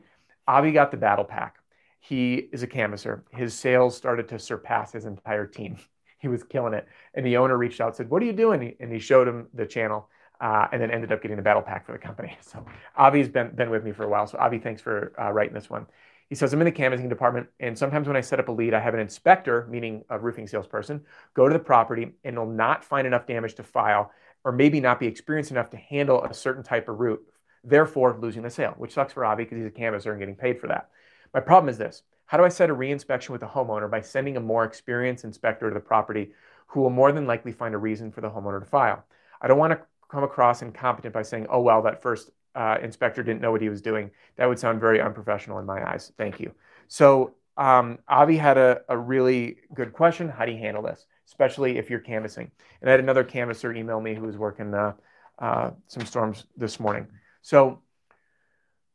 Avi 0.46 0.72
got 0.72 0.90
the 0.90 0.96
battle 0.96 1.24
pack. 1.24 1.56
He 2.00 2.34
is 2.34 2.62
a 2.62 2.66
canvasser. 2.66 3.24
His 3.30 3.54
sales 3.54 3.96
started 3.96 4.28
to 4.28 4.38
surpass 4.38 4.92
his 4.92 5.04
entire 5.04 5.46
team. 5.46 5.78
He 6.20 6.26
was 6.26 6.42
killing 6.42 6.74
it. 6.74 6.88
And 7.14 7.24
the 7.24 7.36
owner 7.36 7.56
reached 7.56 7.80
out, 7.80 7.94
said, 7.94 8.10
What 8.10 8.20
are 8.22 8.26
you 8.26 8.32
doing? 8.32 8.74
And 8.80 8.92
he 8.92 8.98
showed 8.98 9.28
him 9.28 9.46
the 9.54 9.64
channel 9.64 10.10
uh, 10.40 10.68
and 10.72 10.80
then 10.80 10.90
ended 10.90 11.12
up 11.12 11.20
getting 11.20 11.36
the 11.36 11.42
battle 11.42 11.62
pack 11.62 11.84
for 11.84 11.92
the 11.92 11.98
company. 11.98 12.36
So 12.42 12.64
Avi's 12.98 13.28
been 13.28 13.54
been 13.54 13.70
with 13.70 13.84
me 13.84 13.92
for 13.92 14.04
a 14.04 14.08
while. 14.08 14.26
So 14.26 14.38
Avi, 14.38 14.58
thanks 14.58 14.80
for 14.80 15.12
uh, 15.20 15.30
writing 15.32 15.54
this 15.54 15.68
one. 15.68 15.86
He 16.28 16.34
says, 16.34 16.52
I'm 16.52 16.60
in 16.60 16.66
the 16.66 16.72
canvassing 16.72 17.08
department, 17.08 17.48
and 17.58 17.76
sometimes 17.76 18.06
when 18.06 18.16
I 18.16 18.20
set 18.20 18.38
up 18.38 18.48
a 18.48 18.52
lead, 18.52 18.74
I 18.74 18.80
have 18.80 18.92
an 18.92 19.00
inspector, 19.00 19.66
meaning 19.70 20.04
a 20.10 20.18
roofing 20.18 20.46
salesperson, 20.46 21.00
go 21.32 21.48
to 21.48 21.52
the 21.54 21.58
property 21.58 22.12
and 22.22 22.36
will 22.36 22.44
not 22.44 22.84
find 22.84 23.06
enough 23.06 23.26
damage 23.26 23.54
to 23.54 23.62
file, 23.62 24.12
or 24.44 24.52
maybe 24.52 24.78
not 24.78 25.00
be 25.00 25.06
experienced 25.06 25.50
enough 25.50 25.70
to 25.70 25.78
handle 25.78 26.22
a 26.22 26.34
certain 26.34 26.62
type 26.62 26.86
of 26.88 27.00
roof, 27.00 27.20
therefore 27.64 28.18
losing 28.20 28.42
the 28.42 28.50
sale, 28.50 28.74
which 28.76 28.92
sucks 28.92 29.14
for 29.14 29.24
Avi 29.24 29.44
because 29.44 29.56
he's 29.56 29.66
a 29.66 29.70
canvasser 29.70 30.10
and 30.10 30.20
getting 30.20 30.36
paid 30.36 30.60
for 30.60 30.66
that. 30.66 30.90
My 31.32 31.40
problem 31.40 31.70
is 31.70 31.78
this 31.78 32.02
how 32.26 32.36
do 32.36 32.44
I 32.44 32.50
set 32.50 32.68
a 32.68 32.74
reinspection 32.74 33.30
with 33.30 33.40
the 33.40 33.46
homeowner 33.46 33.90
by 33.90 34.02
sending 34.02 34.36
a 34.36 34.40
more 34.40 34.64
experienced 34.64 35.24
inspector 35.24 35.70
to 35.70 35.74
the 35.74 35.80
property 35.80 36.32
who 36.66 36.82
will 36.82 36.90
more 36.90 37.10
than 37.10 37.26
likely 37.26 37.52
find 37.52 37.74
a 37.74 37.78
reason 37.78 38.12
for 38.12 38.20
the 38.20 38.28
homeowner 38.28 38.60
to 38.60 38.66
file? 38.66 39.02
I 39.40 39.48
don't 39.48 39.58
want 39.58 39.72
to 39.72 39.80
come 40.08 40.24
across 40.24 40.62
incompetent 40.62 41.12
by 41.12 41.22
saying, 41.22 41.46
oh, 41.50 41.60
well, 41.60 41.82
that 41.82 42.02
first 42.02 42.30
uh, 42.54 42.78
inspector 42.82 43.22
didn't 43.22 43.40
know 43.40 43.52
what 43.52 43.60
he 43.60 43.68
was 43.68 43.82
doing. 43.82 44.10
That 44.36 44.46
would 44.46 44.58
sound 44.58 44.80
very 44.80 45.00
unprofessional 45.00 45.58
in 45.58 45.66
my 45.66 45.86
eyes. 45.86 46.12
Thank 46.16 46.40
you. 46.40 46.52
So 46.88 47.34
um, 47.56 47.98
Avi 48.08 48.36
had 48.36 48.56
a, 48.56 48.80
a 48.88 48.96
really 48.96 49.58
good 49.74 49.92
question. 49.92 50.28
How 50.28 50.46
do 50.46 50.52
you 50.52 50.58
handle 50.58 50.82
this, 50.82 51.06
especially 51.26 51.78
if 51.78 51.90
you're 51.90 52.00
canvassing? 52.00 52.50
And 52.80 52.88
I 52.88 52.92
had 52.92 53.00
another 53.00 53.24
canvasser 53.24 53.72
email 53.76 54.00
me 54.00 54.14
who 54.14 54.22
was 54.22 54.36
working 54.36 54.72
uh, 54.74 54.94
uh, 55.38 55.70
some 55.86 56.06
storms 56.06 56.44
this 56.56 56.80
morning. 56.80 57.06
So 57.42 57.80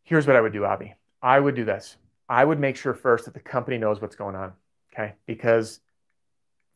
here's 0.03 0.27
what 0.27 0.35
I 0.35 0.41
would 0.41 0.53
do, 0.53 0.65
Avi. 0.65 0.95
I 1.21 1.39
would 1.39 1.55
do 1.55 1.65
this. 1.65 1.95
I 2.27 2.43
would 2.43 2.59
make 2.59 2.75
sure 2.75 2.93
first 2.93 3.25
that 3.25 3.33
the 3.33 3.39
company 3.39 3.77
knows 3.77 4.01
what's 4.01 4.15
going 4.15 4.35
on. 4.35 4.53
Okay. 4.93 5.13
Because 5.25 5.79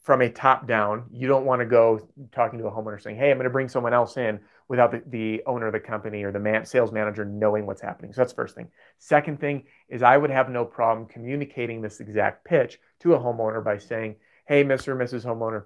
from 0.08 0.22
a 0.22 0.30
top 0.30 0.66
down, 0.66 1.04
you 1.12 1.28
don't 1.28 1.44
want 1.44 1.60
to 1.60 1.66
go 1.66 2.00
talking 2.32 2.58
to 2.58 2.66
a 2.66 2.72
homeowner 2.72 3.00
saying, 3.00 3.18
Hey, 3.18 3.30
I'm 3.30 3.36
going 3.36 3.44
to 3.44 3.50
bring 3.50 3.68
someone 3.68 3.94
else 3.94 4.16
in 4.16 4.40
without 4.70 4.90
the, 4.90 5.04
the 5.08 5.44
owner 5.46 5.68
of 5.68 5.74
the 5.74 5.82
company 5.82 6.24
or 6.24 6.32
the 6.32 6.40
man, 6.40 6.66
sales 6.66 6.94
manager 6.94 7.26
knowing 7.26 7.66
what's 7.66 7.82
happening. 7.82 8.14
So 8.14 8.22
that's 8.22 8.32
first 8.32 8.56
thing. 8.56 8.70
Second 9.00 9.42
thing 9.42 9.66
is 9.90 10.04
I 10.04 10.16
would 10.16 10.30
have 10.30 10.50
no 10.50 10.64
problem 10.64 11.08
communicating 11.08 11.82
this 11.82 12.00
exact 12.00 12.46
pitch 12.46 12.80
to 13.02 13.16
a 13.16 13.20
homeowner 13.20 13.62
by 13.62 13.80
saying, 13.80 14.16
Hey, 14.48 14.64
Mr. 14.64 14.90
or 14.90 14.96
Mrs. 14.96 15.26
Homeowner, 15.26 15.66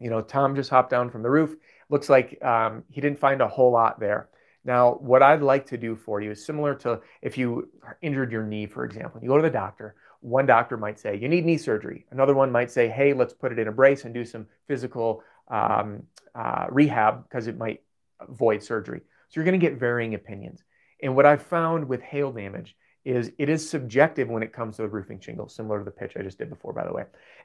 you 0.00 0.08
know, 0.08 0.22
Tom 0.22 0.56
just 0.56 0.70
hopped 0.70 0.88
down 0.88 1.10
from 1.10 1.22
the 1.22 1.28
roof. 1.28 1.54
Looks 1.90 2.08
like 2.08 2.42
um, 2.42 2.82
he 2.88 3.02
didn't 3.02 3.18
find 3.18 3.42
a 3.42 3.48
whole 3.48 3.72
lot 3.72 4.00
there. 4.00 4.30
Now, 4.64 4.94
what 4.94 5.22
I'd 5.22 5.42
like 5.42 5.66
to 5.66 5.76
do 5.76 5.96
for 5.96 6.22
you 6.22 6.30
is 6.30 6.46
similar 6.46 6.74
to 6.76 7.02
if 7.20 7.36
you 7.36 7.68
injured 8.00 8.32
your 8.32 8.42
knee, 8.42 8.68
for 8.68 8.86
example. 8.86 9.20
You 9.22 9.28
go 9.28 9.36
to 9.36 9.42
the 9.42 9.50
doctor. 9.50 9.96
One 10.20 10.46
doctor 10.46 10.76
might 10.76 10.98
say, 10.98 11.16
you 11.16 11.28
need 11.28 11.44
knee 11.44 11.58
surgery. 11.58 12.06
Another 12.10 12.34
one 12.34 12.50
might 12.50 12.70
say, 12.70 12.88
hey, 12.88 13.12
let's 13.12 13.32
put 13.32 13.52
it 13.52 13.58
in 13.58 13.68
a 13.68 13.72
brace 13.72 14.04
and 14.04 14.14
do 14.14 14.24
some 14.24 14.46
physical 14.66 15.22
um, 15.48 16.02
uh, 16.34 16.66
rehab 16.70 17.24
because 17.24 17.46
it 17.46 17.56
might 17.56 17.82
avoid 18.20 18.62
surgery. 18.62 19.00
So 19.28 19.40
you're 19.40 19.44
going 19.44 19.58
to 19.58 19.66
get 19.66 19.78
varying 19.78 20.14
opinions. 20.14 20.62
And 21.02 21.14
what 21.14 21.26
I've 21.26 21.42
found 21.42 21.88
with 21.88 22.00
hail 22.00 22.32
damage 22.32 22.76
is 23.04 23.30
it 23.38 23.48
is 23.48 23.68
subjective 23.68 24.28
when 24.28 24.42
it 24.42 24.52
comes 24.52 24.76
to 24.76 24.82
the 24.82 24.88
roofing 24.88 25.20
shingle, 25.20 25.48
similar 25.48 25.78
to 25.78 25.84
the 25.84 25.90
pitch 25.90 26.14
I 26.16 26.22
just 26.22 26.38
did 26.38 26.50
before, 26.50 26.72
by 26.72 26.84
the 26.84 26.92
way. 26.92 27.04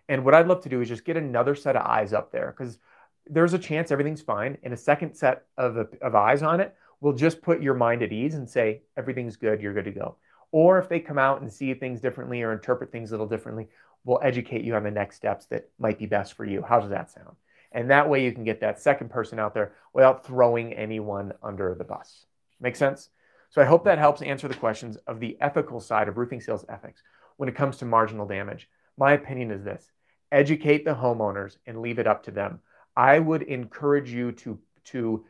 And 0.09 0.25
what 0.25 0.33
I'd 0.33 0.47
love 0.47 0.61
to 0.63 0.69
do 0.69 0.81
is 0.81 0.87
just 0.87 1.05
get 1.05 1.17
another 1.17 1.53
set 1.53 1.75
of 1.75 1.85
eyes 1.85 2.13
up 2.13 2.31
there 2.31 2.55
because 2.57 2.79
there's 3.27 3.53
a 3.53 3.59
chance 3.59 3.91
everything's 3.91 4.21
fine, 4.21 4.57
and 4.63 4.73
a 4.73 4.77
second 4.77 5.13
set 5.13 5.45
of, 5.57 5.77
of 6.01 6.15
eyes 6.15 6.41
on 6.41 6.59
it 6.59 6.75
will 7.01 7.13
just 7.13 7.41
put 7.41 7.61
your 7.61 7.75
mind 7.75 8.01
at 8.01 8.11
ease 8.11 8.33
and 8.33 8.49
say, 8.49 8.81
everything's 8.97 9.35
good, 9.35 9.61
you're 9.61 9.73
good 9.73 9.85
to 9.85 9.91
go. 9.91 10.15
Or 10.51 10.79
if 10.79 10.89
they 10.89 10.99
come 10.99 11.17
out 11.17 11.41
and 11.41 11.51
see 11.51 11.73
things 11.73 12.01
differently 12.01 12.41
or 12.41 12.51
interpret 12.51 12.91
things 12.91 13.11
a 13.11 13.13
little 13.13 13.27
differently, 13.27 13.67
we'll 14.03 14.19
educate 14.23 14.63
you 14.63 14.75
on 14.75 14.83
the 14.83 14.91
next 14.91 15.15
steps 15.15 15.45
that 15.47 15.69
might 15.79 15.99
be 15.99 16.05
best 16.05 16.33
for 16.33 16.45
you. 16.45 16.61
How 16.61 16.79
does 16.79 16.89
that 16.89 17.11
sound? 17.11 17.35
And 17.71 17.89
that 17.89 18.09
way 18.09 18.23
you 18.23 18.31
can 18.33 18.43
get 18.43 18.59
that 18.61 18.81
second 18.81 19.09
person 19.09 19.39
out 19.39 19.53
there 19.53 19.73
without 19.93 20.25
throwing 20.25 20.73
anyone 20.73 21.33
under 21.41 21.73
the 21.75 21.85
bus. 21.85 22.25
Make 22.59 22.75
sense? 22.75 23.09
So 23.49 23.61
I 23.61 23.65
hope 23.65 23.85
that 23.85 23.97
helps 23.97 24.21
answer 24.21 24.47
the 24.47 24.53
questions 24.53 24.97
of 25.07 25.19
the 25.19 25.37
ethical 25.41 25.79
side 25.79 26.07
of 26.07 26.17
roofing 26.17 26.41
sales 26.41 26.65
ethics 26.69 27.01
when 27.37 27.49
it 27.49 27.55
comes 27.55 27.77
to 27.77 27.85
marginal 27.85 28.25
damage. 28.25 28.69
My 28.97 29.13
opinion 29.13 29.51
is 29.51 29.63
this 29.63 29.89
educate 30.31 30.85
the 30.85 30.95
homeowners 30.95 31.57
and 31.65 31.81
leave 31.81 31.99
it 31.99 32.07
up 32.07 32.23
to 32.23 32.31
them. 32.31 32.59
I 32.95 33.19
would 33.19 33.43
encourage 33.43 34.09
you 34.11 34.31
to, 34.33 34.59
to 34.85 35.25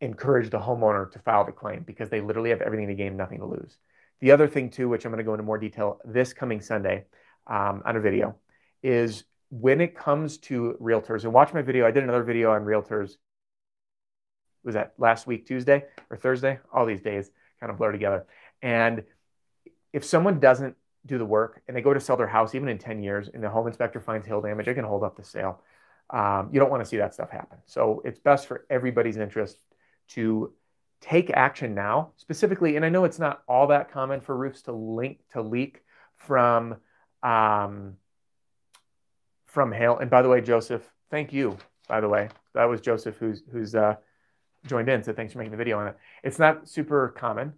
encourage 0.00 0.50
the 0.50 0.58
homeowner 0.58 1.10
to 1.12 1.18
file 1.18 1.44
the 1.44 1.52
claim 1.52 1.82
because 1.82 2.08
they 2.08 2.20
literally 2.20 2.50
have 2.50 2.62
everything 2.62 2.88
to 2.88 2.94
gain, 2.94 3.16
nothing 3.16 3.40
to 3.40 3.46
lose. 3.46 3.76
The 4.20 4.30
other 4.30 4.48
thing, 4.48 4.70
too, 4.70 4.88
which 4.88 5.04
I'm 5.04 5.12
going 5.12 5.18
to 5.18 5.24
go 5.24 5.34
into 5.34 5.44
more 5.44 5.58
detail 5.58 6.00
this 6.04 6.32
coming 6.32 6.60
Sunday 6.60 7.04
um, 7.46 7.82
on 7.84 7.96
a 7.96 8.00
video, 8.00 8.36
is 8.82 9.24
when 9.50 9.80
it 9.80 9.96
comes 9.96 10.38
to 10.38 10.76
realtors, 10.80 11.24
and 11.24 11.32
watch 11.32 11.52
my 11.52 11.62
video. 11.62 11.86
I 11.86 11.90
did 11.90 12.02
another 12.02 12.22
video 12.22 12.52
on 12.52 12.62
realtors. 12.62 13.12
Was 14.64 14.74
that 14.74 14.94
last 14.98 15.26
week, 15.26 15.46
Tuesday 15.46 15.84
or 16.10 16.16
Thursday? 16.16 16.58
All 16.72 16.86
these 16.86 17.02
days 17.02 17.30
kind 17.60 17.70
of 17.70 17.78
blur 17.78 17.92
together. 17.92 18.26
And 18.62 19.04
if 19.92 20.04
someone 20.04 20.40
doesn't 20.40 20.76
do 21.06 21.18
the 21.18 21.24
work 21.24 21.62
and 21.66 21.76
they 21.76 21.80
go 21.80 21.94
to 21.94 22.00
sell 22.00 22.16
their 22.16 22.26
house, 22.26 22.54
even 22.54 22.68
in 22.68 22.78
10 22.78 23.02
years, 23.02 23.28
and 23.32 23.42
the 23.42 23.48
home 23.48 23.66
inspector 23.66 24.00
finds 24.00 24.26
hail 24.26 24.40
damage, 24.40 24.68
it 24.68 24.74
can 24.74 24.84
hold 24.84 25.04
up 25.04 25.16
the 25.16 25.24
sale. 25.24 25.60
Um, 26.10 26.50
you 26.52 26.60
don't 26.60 26.70
want 26.70 26.82
to 26.82 26.88
see 26.88 26.98
that 26.98 27.14
stuff 27.14 27.30
happen. 27.30 27.58
So 27.66 28.02
it's 28.04 28.18
best 28.18 28.46
for 28.46 28.66
everybody's 28.70 29.16
interest 29.16 29.58
to 30.08 30.52
take 31.00 31.30
action 31.30 31.74
now, 31.74 32.12
specifically, 32.16 32.76
and 32.76 32.84
I 32.84 32.88
know 32.88 33.04
it's 33.04 33.18
not 33.18 33.42
all 33.48 33.68
that 33.68 33.90
common 33.90 34.20
for 34.20 34.36
roofs 34.36 34.62
to 34.62 34.72
link 34.72 35.20
to 35.32 35.42
leak 35.42 35.82
from 36.16 36.76
um, 37.22 37.96
from 39.46 39.72
hail. 39.72 39.98
And 39.98 40.10
by 40.10 40.22
the 40.22 40.28
way, 40.28 40.40
Joseph, 40.40 40.82
thank 41.10 41.32
you. 41.32 41.56
By 41.88 42.00
the 42.00 42.08
way, 42.08 42.28
that 42.54 42.64
was 42.64 42.80
Joseph 42.80 43.16
who's 43.16 43.42
who's 43.50 43.74
uh, 43.74 43.96
joined 44.66 44.88
in. 44.88 45.02
So 45.02 45.12
thanks 45.12 45.32
for 45.32 45.38
making 45.38 45.52
the 45.52 45.56
video 45.56 45.78
on 45.78 45.88
it. 45.88 45.96
It's 46.22 46.38
not 46.38 46.68
super 46.68 47.14
common 47.16 47.54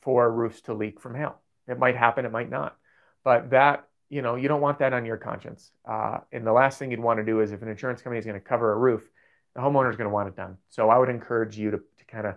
for 0.00 0.30
roofs 0.30 0.60
to 0.62 0.74
leak 0.74 1.00
from 1.00 1.14
hail. 1.14 1.40
It 1.66 1.78
might 1.78 1.96
happen, 1.96 2.24
it 2.24 2.32
might 2.32 2.48
not, 2.48 2.76
but 3.24 3.50
that 3.50 3.88
you 4.08 4.22
know 4.22 4.36
you 4.36 4.46
don't 4.46 4.60
want 4.60 4.78
that 4.78 4.92
on 4.92 5.04
your 5.04 5.16
conscience. 5.16 5.72
Uh, 5.84 6.18
and 6.30 6.46
the 6.46 6.52
last 6.52 6.78
thing 6.78 6.90
you'd 6.90 7.00
want 7.00 7.18
to 7.18 7.24
do 7.24 7.40
is 7.40 7.52
if 7.52 7.62
an 7.62 7.68
insurance 7.68 8.02
company 8.02 8.18
is 8.18 8.24
going 8.24 8.40
to 8.40 8.46
cover 8.46 8.72
a 8.72 8.78
roof, 8.78 9.08
the 9.54 9.60
homeowner 9.60 9.90
is 9.90 9.96
going 9.96 10.08
to 10.08 10.14
want 10.14 10.28
it 10.28 10.36
done. 10.36 10.58
So 10.68 10.90
I 10.90 10.98
would 10.98 11.08
encourage 11.08 11.58
you 11.58 11.72
to, 11.72 11.78
to 11.78 12.04
kind 12.06 12.26
of 12.26 12.36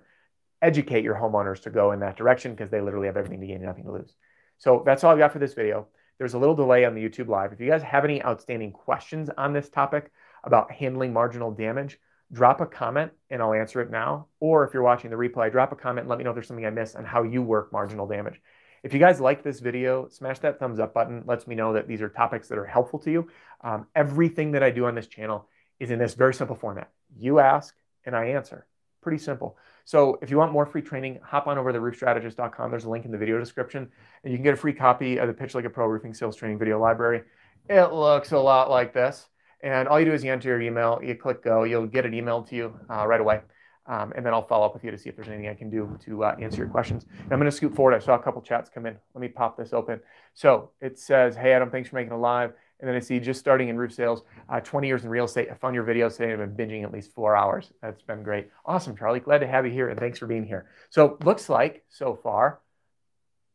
educate 0.62 1.04
your 1.04 1.16
homeowners 1.16 1.62
to 1.64 1.70
go 1.70 1.92
in 1.92 2.00
that 2.02 2.18
direction 2.18 2.52
because 2.52 2.70
they 2.70 2.82
literally 2.82 3.08
have 3.08 3.18
everything 3.18 3.42
to 3.42 3.48
gain 3.48 3.58
and 3.58 3.66
nothing 3.66 3.86
to 3.86 3.92
lose. 3.92 4.14
So 4.58 4.84
that's 4.86 5.04
all 5.04 5.12
I've 5.12 5.18
got 5.18 5.34
for 5.34 5.40
this 5.40 5.54
video. 5.54 5.88
There's 6.18 6.34
a 6.34 6.40
little 6.40 6.56
delay 6.56 6.84
on 6.84 6.96
the 6.96 7.02
YouTube 7.02 7.30
live. 7.30 7.54
If 7.54 7.62
you 7.62 7.70
guys 7.70 7.82
have 7.82 8.04
any 8.04 8.24
outstanding 8.24 8.74
questions 8.74 9.30
on 9.38 9.54
this 9.54 9.70
topic 9.70 10.12
about 10.44 10.72
handling 10.72 11.14
marginal 11.14 11.52
damage, 11.52 11.98
drop 12.32 12.60
a 12.60 12.66
comment 12.66 13.12
and 13.30 13.42
I'll 13.42 13.54
answer 13.54 13.82
it 13.82 13.90
now. 13.90 14.28
Or 14.42 14.66
if 14.66 14.74
you're 14.74 14.84
watching 14.84 15.10
the 15.10 15.16
replay, 15.16 15.50
drop 15.50 15.72
a 15.72 15.78
comment 15.78 16.02
and 16.02 16.10
let 16.10 16.18
me 16.18 16.26
know 16.26 16.32
if 16.32 16.36
there's 16.36 16.48
something 16.48 16.66
I 16.66 16.72
missed 16.72 16.98
on 16.98 17.06
how 17.06 17.24
you 17.24 17.42
work 17.42 17.72
marginal 17.72 18.06
damage. 18.06 18.42
If 18.84 18.94
you 18.94 19.00
guys 19.00 19.20
like 19.20 19.44
this 19.44 19.60
video, 19.60 20.08
smash 20.10 20.40
that 20.40 20.60
thumbs 20.60 20.80
up 20.80 20.94
button. 20.94 21.24
Lets 21.26 21.48
me 21.48 21.56
know 21.56 21.74
that 21.74 21.88
these 21.88 22.02
are 22.02 22.10
topics 22.10 22.48
that 22.50 22.58
are 22.58 22.66
helpful 22.66 23.00
to 23.00 23.12
you. 23.12 23.28
Um, 23.62 23.88
everything 23.96 24.52
that 24.52 24.64
I 24.64 24.72
do 24.72 24.86
on 24.86 24.96
this 24.96 25.08
channel 25.08 25.48
is 25.80 25.92
in 25.92 26.00
this 26.00 26.14
very 26.14 26.34
simple 26.34 26.56
format. 26.56 26.90
You 27.18 27.40
ask 27.40 27.74
and 28.06 28.16
I 28.16 28.28
answer. 28.28 28.68
Pretty 29.02 29.18
simple. 29.18 29.58
So 29.90 30.20
if 30.22 30.30
you 30.30 30.38
want 30.38 30.52
more 30.52 30.68
free 30.68 30.84
training, 30.84 31.18
hop 31.24 31.48
on 31.48 31.58
over 31.58 31.74
to 31.74 31.80
roofstrategist.com. 31.80 32.70
There's 32.70 32.84
a 32.84 32.90
link 32.92 33.06
in 33.06 33.12
the 33.12 33.18
video 33.18 33.40
description, 33.40 33.90
and 34.24 34.32
you 34.32 34.38
can 34.38 34.44
get 34.44 34.54
a 34.54 34.56
free 34.56 34.72
copy 34.72 35.18
of 35.18 35.28
the 35.28 35.34
Pitch 35.34 35.56
Like 35.56 35.66
a 35.66 35.70
Pro 35.72 35.88
Roofing 35.88 36.14
Sales 36.14 36.36
Training 36.36 36.60
Video 36.60 36.80
Library. 36.80 37.24
It 37.68 37.92
looks 37.92 38.32
a 38.32 38.38
lot 38.38 38.70
like 38.70 38.94
this. 38.94 39.28
And 39.64 39.88
all 39.88 40.00
you 40.00 40.06
do 40.06 40.14
is 40.14 40.24
you 40.24 40.32
enter 40.32 40.50
your 40.50 40.62
email, 40.62 41.00
you 41.04 41.16
click 41.16 41.44
go, 41.44 41.64
you'll 41.64 41.88
get 41.88 42.06
it 42.06 42.12
emailed 42.12 42.48
to 42.50 42.56
you 42.56 42.80
uh, 42.88 43.08
right 43.08 43.20
away. 43.20 43.42
Um, 43.88 44.14
and 44.16 44.24
then 44.24 44.32
I'll 44.32 44.46
follow 44.46 44.68
up 44.68 44.76
with 44.76 44.84
you 44.84 44.92
to 44.92 44.98
see 45.00 45.10
if 45.10 45.16
there's 45.16 45.28
anything 45.28 45.48
I 45.48 45.56
can 45.56 45.72
do 45.72 45.98
to 46.06 46.24
uh, 46.24 46.36
answer 46.40 46.58
your 46.58 46.70
questions. 46.70 47.08
And 47.24 47.34
I'm 47.34 47.40
going 47.40 47.50
to 47.50 47.58
scoot 47.58 47.74
forward. 47.74 47.96
I 47.96 48.00
saw 48.00 48.14
a 48.14 48.22
couple 48.22 48.44
chats 48.44 48.70
come 48.70 48.86
in. 48.86 48.96
Let 49.16 49.22
me 49.22 49.28
pop 49.28 49.58
this 49.58 49.74
open. 49.74 50.02
So 50.36 50.70
it 50.82 51.00
says, 51.00 51.36
Hey, 51.36 51.52
Adam, 51.52 51.72
thanks 51.72 51.90
for 51.90 51.96
making 51.96 52.12
a 52.12 52.20
live. 52.20 52.54
And 52.80 52.88
then 52.88 52.96
I 52.96 53.00
see 53.00 53.20
just 53.20 53.40
starting 53.40 53.70
in 53.70 53.78
roof 53.78 53.94
sales, 53.94 54.24
uh, 54.48 54.62
20 54.62 54.88
years 54.88 55.04
in 55.04 55.10
real 55.10 55.26
estate. 55.26 55.50
I 55.52 55.56
found 55.56 55.76
your 55.76 55.84
videos 55.84 56.16
today 56.16 56.32
I've 56.32 56.56
been 56.56 56.70
binging 56.70 56.84
at 56.84 56.94
least 56.94 57.14
four 57.14 57.36
hours. 57.36 57.72
That's 57.82 58.02
been 58.02 58.24
great. 58.24 58.50
Awesome, 58.66 58.96
Charlie. 58.96 59.20
Glad 59.20 59.40
to 59.40 59.48
have 59.48 59.66
you 59.66 59.72
here 59.72 59.90
and 59.90 60.00
thanks 60.00 60.18
for 60.18 60.28
being 60.28 60.46
here. 60.46 60.70
So, 60.90 61.18
looks 61.24 61.50
like 61.50 61.84
so 61.90 62.16
far 62.16 62.62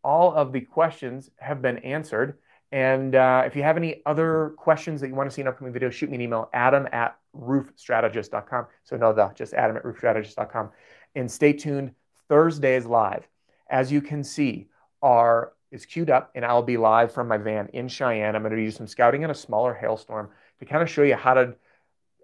all 0.05 0.35
of 0.35 0.53
the 0.53 0.61
questions 0.61 1.31
have 1.39 1.63
been 1.63 1.79
answered. 1.79 2.39
And 2.71 3.15
uh, 3.15 3.45
if 3.47 3.57
you 3.57 3.63
have 3.63 3.77
any 3.77 4.03
other 4.05 4.55
questions 4.57 5.01
that 5.01 5.09
you 5.09 5.15
want 5.15 5.31
to 5.31 5.35
see 5.35 5.41
in 5.41 5.49
upcoming 5.49 5.73
videos, 5.73 5.93
shoot 5.93 6.11
me 6.11 6.17
an 6.17 6.21
email, 6.21 6.51
adam 6.53 6.87
at 6.93 7.17
roofstrategist.com. 7.37 8.67
So, 8.85 8.97
no, 8.97 9.13
the 9.13 9.33
just 9.35 9.55
adam 9.55 9.77
at 9.77 9.85
roofstrategist.com. 9.85 10.71
And 11.15 11.31
stay 11.31 11.53
tuned. 11.53 11.93
Thursday 12.29 12.77
is 12.77 12.85
live. 12.85 13.27
As 13.71 13.91
you 13.91 14.03
can 14.03 14.23
see, 14.23 14.69
our 15.03 15.54
is 15.75 15.85
queued 15.85 16.09
up 16.09 16.31
and 16.35 16.45
I'll 16.45 16.63
be 16.63 16.77
live 16.77 17.13
from 17.13 17.29
my 17.29 17.37
van 17.37 17.69
in 17.73 17.89
Cheyenne. 17.89 18.37
I'm 18.37 18.43
going 18.43 18.55
to 18.55 18.63
do 18.63 18.71
some 18.71 18.87
scouting 18.87 19.23
in 19.23 19.31
a 19.31 19.35
smaller 19.35 19.75
hailstorm 19.75 20.31
to 20.61 20.65
kind 20.65 20.83
of 20.83 20.89
show 20.89 21.03
you 21.03 21.17
how 21.17 21.35
to 21.35 21.55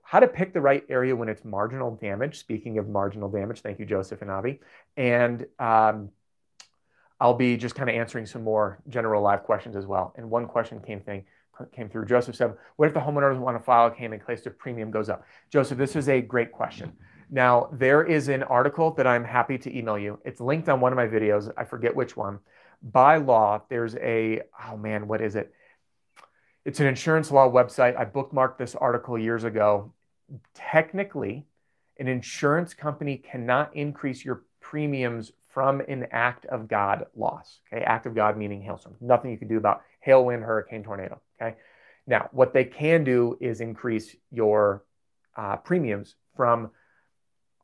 how 0.02 0.18
to 0.18 0.26
pick 0.26 0.52
the 0.52 0.60
right 0.60 0.84
area 0.88 1.14
when 1.14 1.28
it's 1.28 1.44
marginal 1.44 1.94
damage. 1.94 2.38
Speaking 2.38 2.78
of 2.78 2.88
marginal 2.88 3.28
damage, 3.28 3.60
thank 3.60 3.78
you, 3.78 3.86
Joseph 3.86 4.22
and 4.22 4.30
Avi. 4.30 4.60
And 4.96 5.46
um, 5.60 6.10
I'll 7.20 7.34
be 7.34 7.56
just 7.56 7.76
kind 7.76 7.88
of 7.88 7.94
answering 7.94 8.26
some 8.26 8.42
more 8.42 8.80
general 8.88 9.22
live 9.22 9.44
questions 9.44 9.76
as 9.76 9.86
well. 9.86 10.12
And 10.16 10.30
one 10.30 10.46
question 10.46 10.80
came 10.80 11.00
thing 11.00 11.24
came 11.72 11.90
through. 11.90 12.06
Joseph 12.06 12.36
said, 12.36 12.54
"What 12.76 12.86
if 12.86 12.94
the 12.94 13.00
homeowner 13.00 13.30
doesn't 13.30 13.42
want 13.42 13.58
to 13.58 13.62
file 13.62 13.88
a 13.88 13.90
claim 13.90 14.12
in 14.12 14.20
case 14.20 14.42
their 14.42 14.52
premium 14.52 14.90
goes 14.90 15.08
up?" 15.08 15.24
Joseph, 15.50 15.76
this 15.76 15.94
is 15.94 16.08
a 16.08 16.20
great 16.20 16.52
question. 16.52 16.92
Now 17.30 17.68
there 17.72 18.02
is 18.02 18.28
an 18.28 18.42
article 18.44 18.92
that 18.92 19.06
I'm 19.06 19.24
happy 19.24 19.58
to 19.58 19.76
email 19.76 19.98
you. 19.98 20.18
It's 20.24 20.40
linked 20.40 20.68
on 20.68 20.80
one 20.80 20.92
of 20.92 20.96
my 20.96 21.06
videos. 21.06 21.52
I 21.56 21.64
forget 21.64 21.94
which 21.94 22.16
one 22.16 22.40
by 22.82 23.16
law, 23.16 23.62
there's 23.68 23.94
a, 23.96 24.42
oh 24.68 24.76
man, 24.76 25.06
what 25.08 25.20
is 25.20 25.36
it? 25.36 25.52
It's 26.64 26.80
an 26.80 26.86
insurance 26.86 27.30
law 27.30 27.50
website. 27.50 27.96
I 27.96 28.04
bookmarked 28.04 28.58
this 28.58 28.74
article 28.74 29.18
years 29.18 29.44
ago. 29.44 29.92
Technically, 30.54 31.46
an 31.98 32.08
insurance 32.08 32.74
company 32.74 33.16
cannot 33.16 33.74
increase 33.74 34.24
your 34.24 34.44
premiums 34.60 35.32
from 35.48 35.80
an 35.80 36.06
act 36.12 36.46
of 36.46 36.68
God 36.68 37.06
loss. 37.16 37.60
Okay, 37.72 37.82
act 37.82 38.06
of 38.06 38.14
God 38.14 38.36
meaning 38.36 38.62
hailstorm. 38.62 38.94
Nothing 39.00 39.30
you 39.30 39.38
can 39.38 39.48
do 39.48 39.56
about 39.56 39.82
hail, 40.00 40.24
wind, 40.24 40.42
hurricane, 40.42 40.84
tornado. 40.84 41.20
Okay, 41.40 41.56
now 42.06 42.28
what 42.32 42.52
they 42.52 42.64
can 42.64 43.04
do 43.04 43.36
is 43.40 43.60
increase 43.60 44.14
your 44.30 44.84
uh, 45.36 45.56
premiums 45.56 46.14
from 46.36 46.70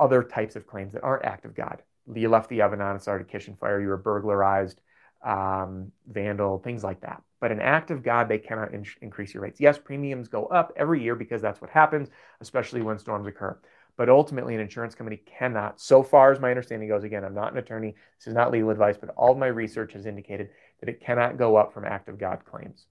other 0.01 0.23
types 0.23 0.57
of 0.57 0.67
claims 0.67 0.93
that 0.93 1.03
aren't 1.03 1.25
act 1.25 1.45
of 1.45 1.55
God. 1.55 1.83
You 2.13 2.29
left 2.29 2.49
the 2.49 2.63
oven 2.63 2.81
on, 2.81 2.97
it 2.97 3.03
started 3.03 3.27
a 3.27 3.31
kitchen 3.31 3.57
fire, 3.59 3.81
you 3.81 3.89
were 3.89 3.97
burglarized, 3.97 4.81
um, 5.25 5.93
vandal, 6.09 6.59
things 6.59 6.85
like 6.85 7.01
that. 7.01 7.23
But 7.41 7.53
an 7.53 7.61
act 7.61 7.91
of 7.91 8.03
God, 8.03 8.29
they 8.29 8.39
cannot 8.39 8.73
in- 8.73 8.87
increase 9.03 9.35
your 9.35 9.43
rates. 9.43 9.61
Yes, 9.61 9.79
premiums 9.79 10.29
go 10.29 10.47
up 10.47 10.73
every 10.77 11.03
year 11.03 11.15
because 11.15 11.43
that's 11.43 11.61
what 11.61 11.71
happens, 11.71 12.09
especially 12.41 12.83
when 12.83 12.99
storms 12.99 13.27
occur. 13.27 13.59
But 13.97 14.09
ultimately, 14.09 14.55
an 14.55 14.61
insurance 14.61 14.95
company 14.95 15.17
cannot, 15.17 15.81
so 15.81 16.03
far 16.03 16.31
as 16.31 16.39
my 16.39 16.51
understanding 16.51 16.89
goes, 16.89 17.05
again, 17.05 17.25
I'm 17.25 17.35
not 17.35 17.53
an 17.53 17.59
attorney, 17.59 17.95
this 18.19 18.27
is 18.27 18.35
not 18.35 18.53
legal 18.53 18.71
advice, 18.71 18.97
but 18.99 19.11
all 19.17 19.35
my 19.35 19.47
research 19.47 19.95
has 19.95 20.05
indicated 20.05 20.51
that 20.81 20.89
it 20.89 21.01
cannot 21.01 21.39
go 21.39 21.57
up 21.57 21.73
from 21.73 21.85
act 21.85 22.09
of 22.09 22.19
God 22.19 22.45
claims. 22.45 22.87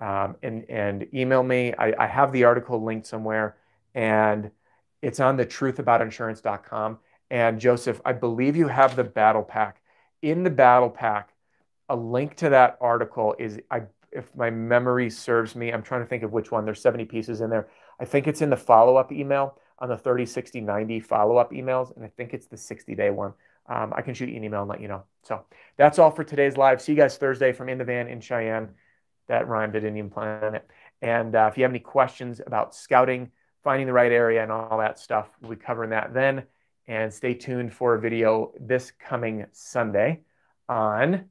Um, 0.00 0.36
and, 0.42 0.64
and 0.70 1.06
email 1.14 1.42
me. 1.42 1.74
I, 1.78 1.92
I 1.98 2.06
have 2.06 2.32
the 2.32 2.44
article 2.44 2.82
linked 2.82 3.06
somewhere, 3.06 3.56
and 3.94 4.50
it's 5.02 5.20
on 5.20 5.36
the 5.36 5.46
truthaboutinsurance.com. 5.46 6.98
And 7.30 7.60
Joseph, 7.60 8.00
I 8.04 8.12
believe 8.12 8.56
you 8.56 8.68
have 8.68 8.96
the 8.96 9.04
battle 9.04 9.42
pack. 9.42 9.80
In 10.22 10.42
the 10.42 10.50
battle 10.50 10.90
pack, 10.90 11.32
a 11.90 11.96
link 11.96 12.36
to 12.36 12.48
that 12.50 12.78
article 12.80 13.34
is, 13.38 13.58
I, 13.70 13.82
if 14.12 14.34
my 14.34 14.48
memory 14.48 15.10
serves 15.10 15.56
me, 15.56 15.72
I'm 15.72 15.82
trying 15.82 16.02
to 16.02 16.06
think 16.06 16.22
of 16.22 16.32
which 16.32 16.50
one. 16.50 16.64
There's 16.64 16.80
70 16.80 17.04
pieces 17.06 17.40
in 17.40 17.50
there. 17.50 17.68
I 17.98 18.04
think 18.04 18.28
it's 18.28 18.40
in 18.40 18.48
the 18.48 18.56
follow 18.56 18.96
up 18.96 19.12
email 19.12 19.58
on 19.80 19.88
the 19.88 19.98
30, 19.98 20.24
60, 20.24 20.60
90 20.60 21.00
follow 21.00 21.36
up 21.36 21.50
emails. 21.52 21.94
And 21.94 22.04
I 22.04 22.08
think 22.16 22.32
it's 22.32 22.46
the 22.46 22.56
60 22.56 22.94
day 22.94 23.10
one. 23.10 23.34
Um, 23.68 23.92
I 23.94 24.02
can 24.02 24.14
shoot 24.14 24.28
you 24.28 24.36
an 24.36 24.44
email 24.44 24.60
and 24.60 24.70
let 24.70 24.80
you 24.80 24.88
know. 24.88 25.02
So 25.24 25.44
that's 25.76 25.98
all 25.98 26.12
for 26.12 26.22
today's 26.22 26.56
live. 26.56 26.80
See 26.80 26.92
you 26.92 26.98
guys 26.98 27.16
Thursday 27.16 27.52
from 27.52 27.68
In 27.68 27.78
the 27.78 27.84
Van 27.84 28.06
in 28.06 28.20
Cheyenne. 28.20 28.70
That 29.26 29.48
rhymed. 29.48 29.76
I 29.76 29.80
didn't 29.80 29.96
even 29.96 30.10
plan 30.10 30.54
it. 30.54 30.70
And 31.02 31.34
uh, 31.34 31.48
if 31.50 31.58
you 31.58 31.64
have 31.64 31.72
any 31.72 31.80
questions 31.80 32.40
about 32.44 32.74
scouting, 32.74 33.30
finding 33.64 33.86
the 33.86 33.92
right 33.92 34.12
area, 34.12 34.42
and 34.42 34.52
all 34.52 34.78
that 34.78 34.98
stuff, 34.98 35.28
we'll 35.40 35.50
be 35.50 35.56
covering 35.56 35.90
that 35.90 36.14
then. 36.14 36.44
And 36.86 37.12
stay 37.12 37.34
tuned 37.34 37.72
for 37.72 37.94
a 37.94 38.00
video 38.00 38.52
this 38.60 38.92
coming 38.92 39.46
Sunday 39.52 40.20
on 40.68 41.28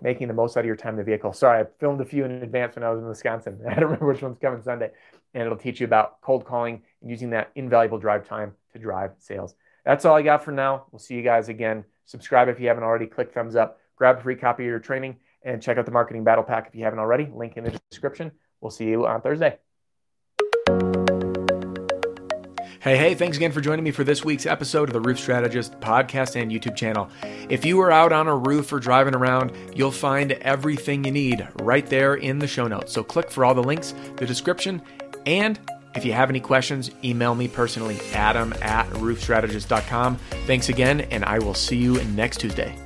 making 0.00 0.28
the 0.28 0.34
most 0.34 0.56
out 0.56 0.60
of 0.60 0.66
your 0.66 0.76
time 0.76 0.94
in 0.94 0.98
the 0.98 1.04
vehicle. 1.04 1.32
Sorry, 1.32 1.60
I 1.60 1.66
filmed 1.78 2.00
a 2.00 2.04
few 2.04 2.24
in 2.24 2.42
advance 2.42 2.76
when 2.76 2.84
I 2.84 2.90
was 2.90 3.00
in 3.00 3.06
Wisconsin. 3.06 3.60
I 3.68 3.74
don't 3.74 3.84
remember 3.84 4.06
which 4.06 4.22
one's 4.22 4.38
coming 4.38 4.62
Sunday. 4.62 4.90
And 5.34 5.44
it'll 5.44 5.56
teach 5.56 5.80
you 5.80 5.86
about 5.86 6.20
cold 6.20 6.44
calling 6.44 6.82
and 7.00 7.10
using 7.10 7.30
that 7.30 7.50
invaluable 7.54 7.98
drive 7.98 8.26
time 8.26 8.52
to 8.72 8.78
drive 8.78 9.12
sales. 9.18 9.54
That's 9.84 10.04
all 10.04 10.16
I 10.16 10.22
got 10.22 10.44
for 10.44 10.52
now. 10.52 10.86
We'll 10.90 10.98
see 10.98 11.14
you 11.14 11.22
guys 11.22 11.48
again. 11.48 11.84
Subscribe 12.06 12.48
if 12.48 12.60
you 12.60 12.68
haven't 12.68 12.84
already. 12.84 13.06
Click 13.06 13.32
thumbs 13.32 13.56
up. 13.56 13.78
Grab 13.96 14.18
a 14.18 14.22
free 14.22 14.36
copy 14.36 14.64
of 14.64 14.68
your 14.68 14.78
training 14.78 15.16
and 15.42 15.62
check 15.62 15.78
out 15.78 15.86
the 15.86 15.92
marketing 15.92 16.24
battle 16.24 16.44
pack 16.44 16.68
if 16.68 16.74
you 16.74 16.84
haven't 16.84 16.98
already. 16.98 17.30
Link 17.34 17.56
in 17.56 17.64
the 17.64 17.80
description. 17.90 18.32
We'll 18.60 18.70
see 18.70 18.86
you 18.86 19.06
on 19.06 19.20
Thursday. 19.20 19.58
Hey, 22.82 22.96
hey, 22.96 23.14
thanks 23.14 23.36
again 23.36 23.52
for 23.52 23.60
joining 23.60 23.84
me 23.84 23.92
for 23.92 24.02
this 24.02 24.24
week's 24.24 24.44
episode 24.44 24.88
of 24.88 24.92
the 24.92 25.00
Roof 25.00 25.16
Strategist 25.16 25.78
podcast 25.78 26.34
and 26.34 26.50
YouTube 26.50 26.74
channel. 26.74 27.08
If 27.48 27.64
you 27.64 27.80
are 27.80 27.92
out 27.92 28.10
on 28.10 28.26
a 28.26 28.34
roof 28.34 28.72
or 28.72 28.80
driving 28.80 29.14
around, 29.14 29.52
you'll 29.72 29.92
find 29.92 30.32
everything 30.32 31.04
you 31.04 31.12
need 31.12 31.46
right 31.60 31.86
there 31.86 32.14
in 32.14 32.40
the 32.40 32.48
show 32.48 32.66
notes. 32.66 32.92
So 32.92 33.04
click 33.04 33.30
for 33.30 33.44
all 33.44 33.54
the 33.54 33.62
links, 33.62 33.94
the 34.16 34.26
description, 34.26 34.82
and 35.26 35.60
if 35.94 36.04
you 36.04 36.12
have 36.12 36.28
any 36.28 36.40
questions, 36.40 36.90
email 37.04 37.36
me 37.36 37.46
personally, 37.46 38.00
adam 38.14 38.52
at 38.62 38.88
roofstrategist.com. 38.94 40.16
Thanks 40.48 40.68
again, 40.68 41.02
and 41.02 41.24
I 41.24 41.38
will 41.38 41.54
see 41.54 41.76
you 41.76 42.02
next 42.02 42.40
Tuesday. 42.40 42.76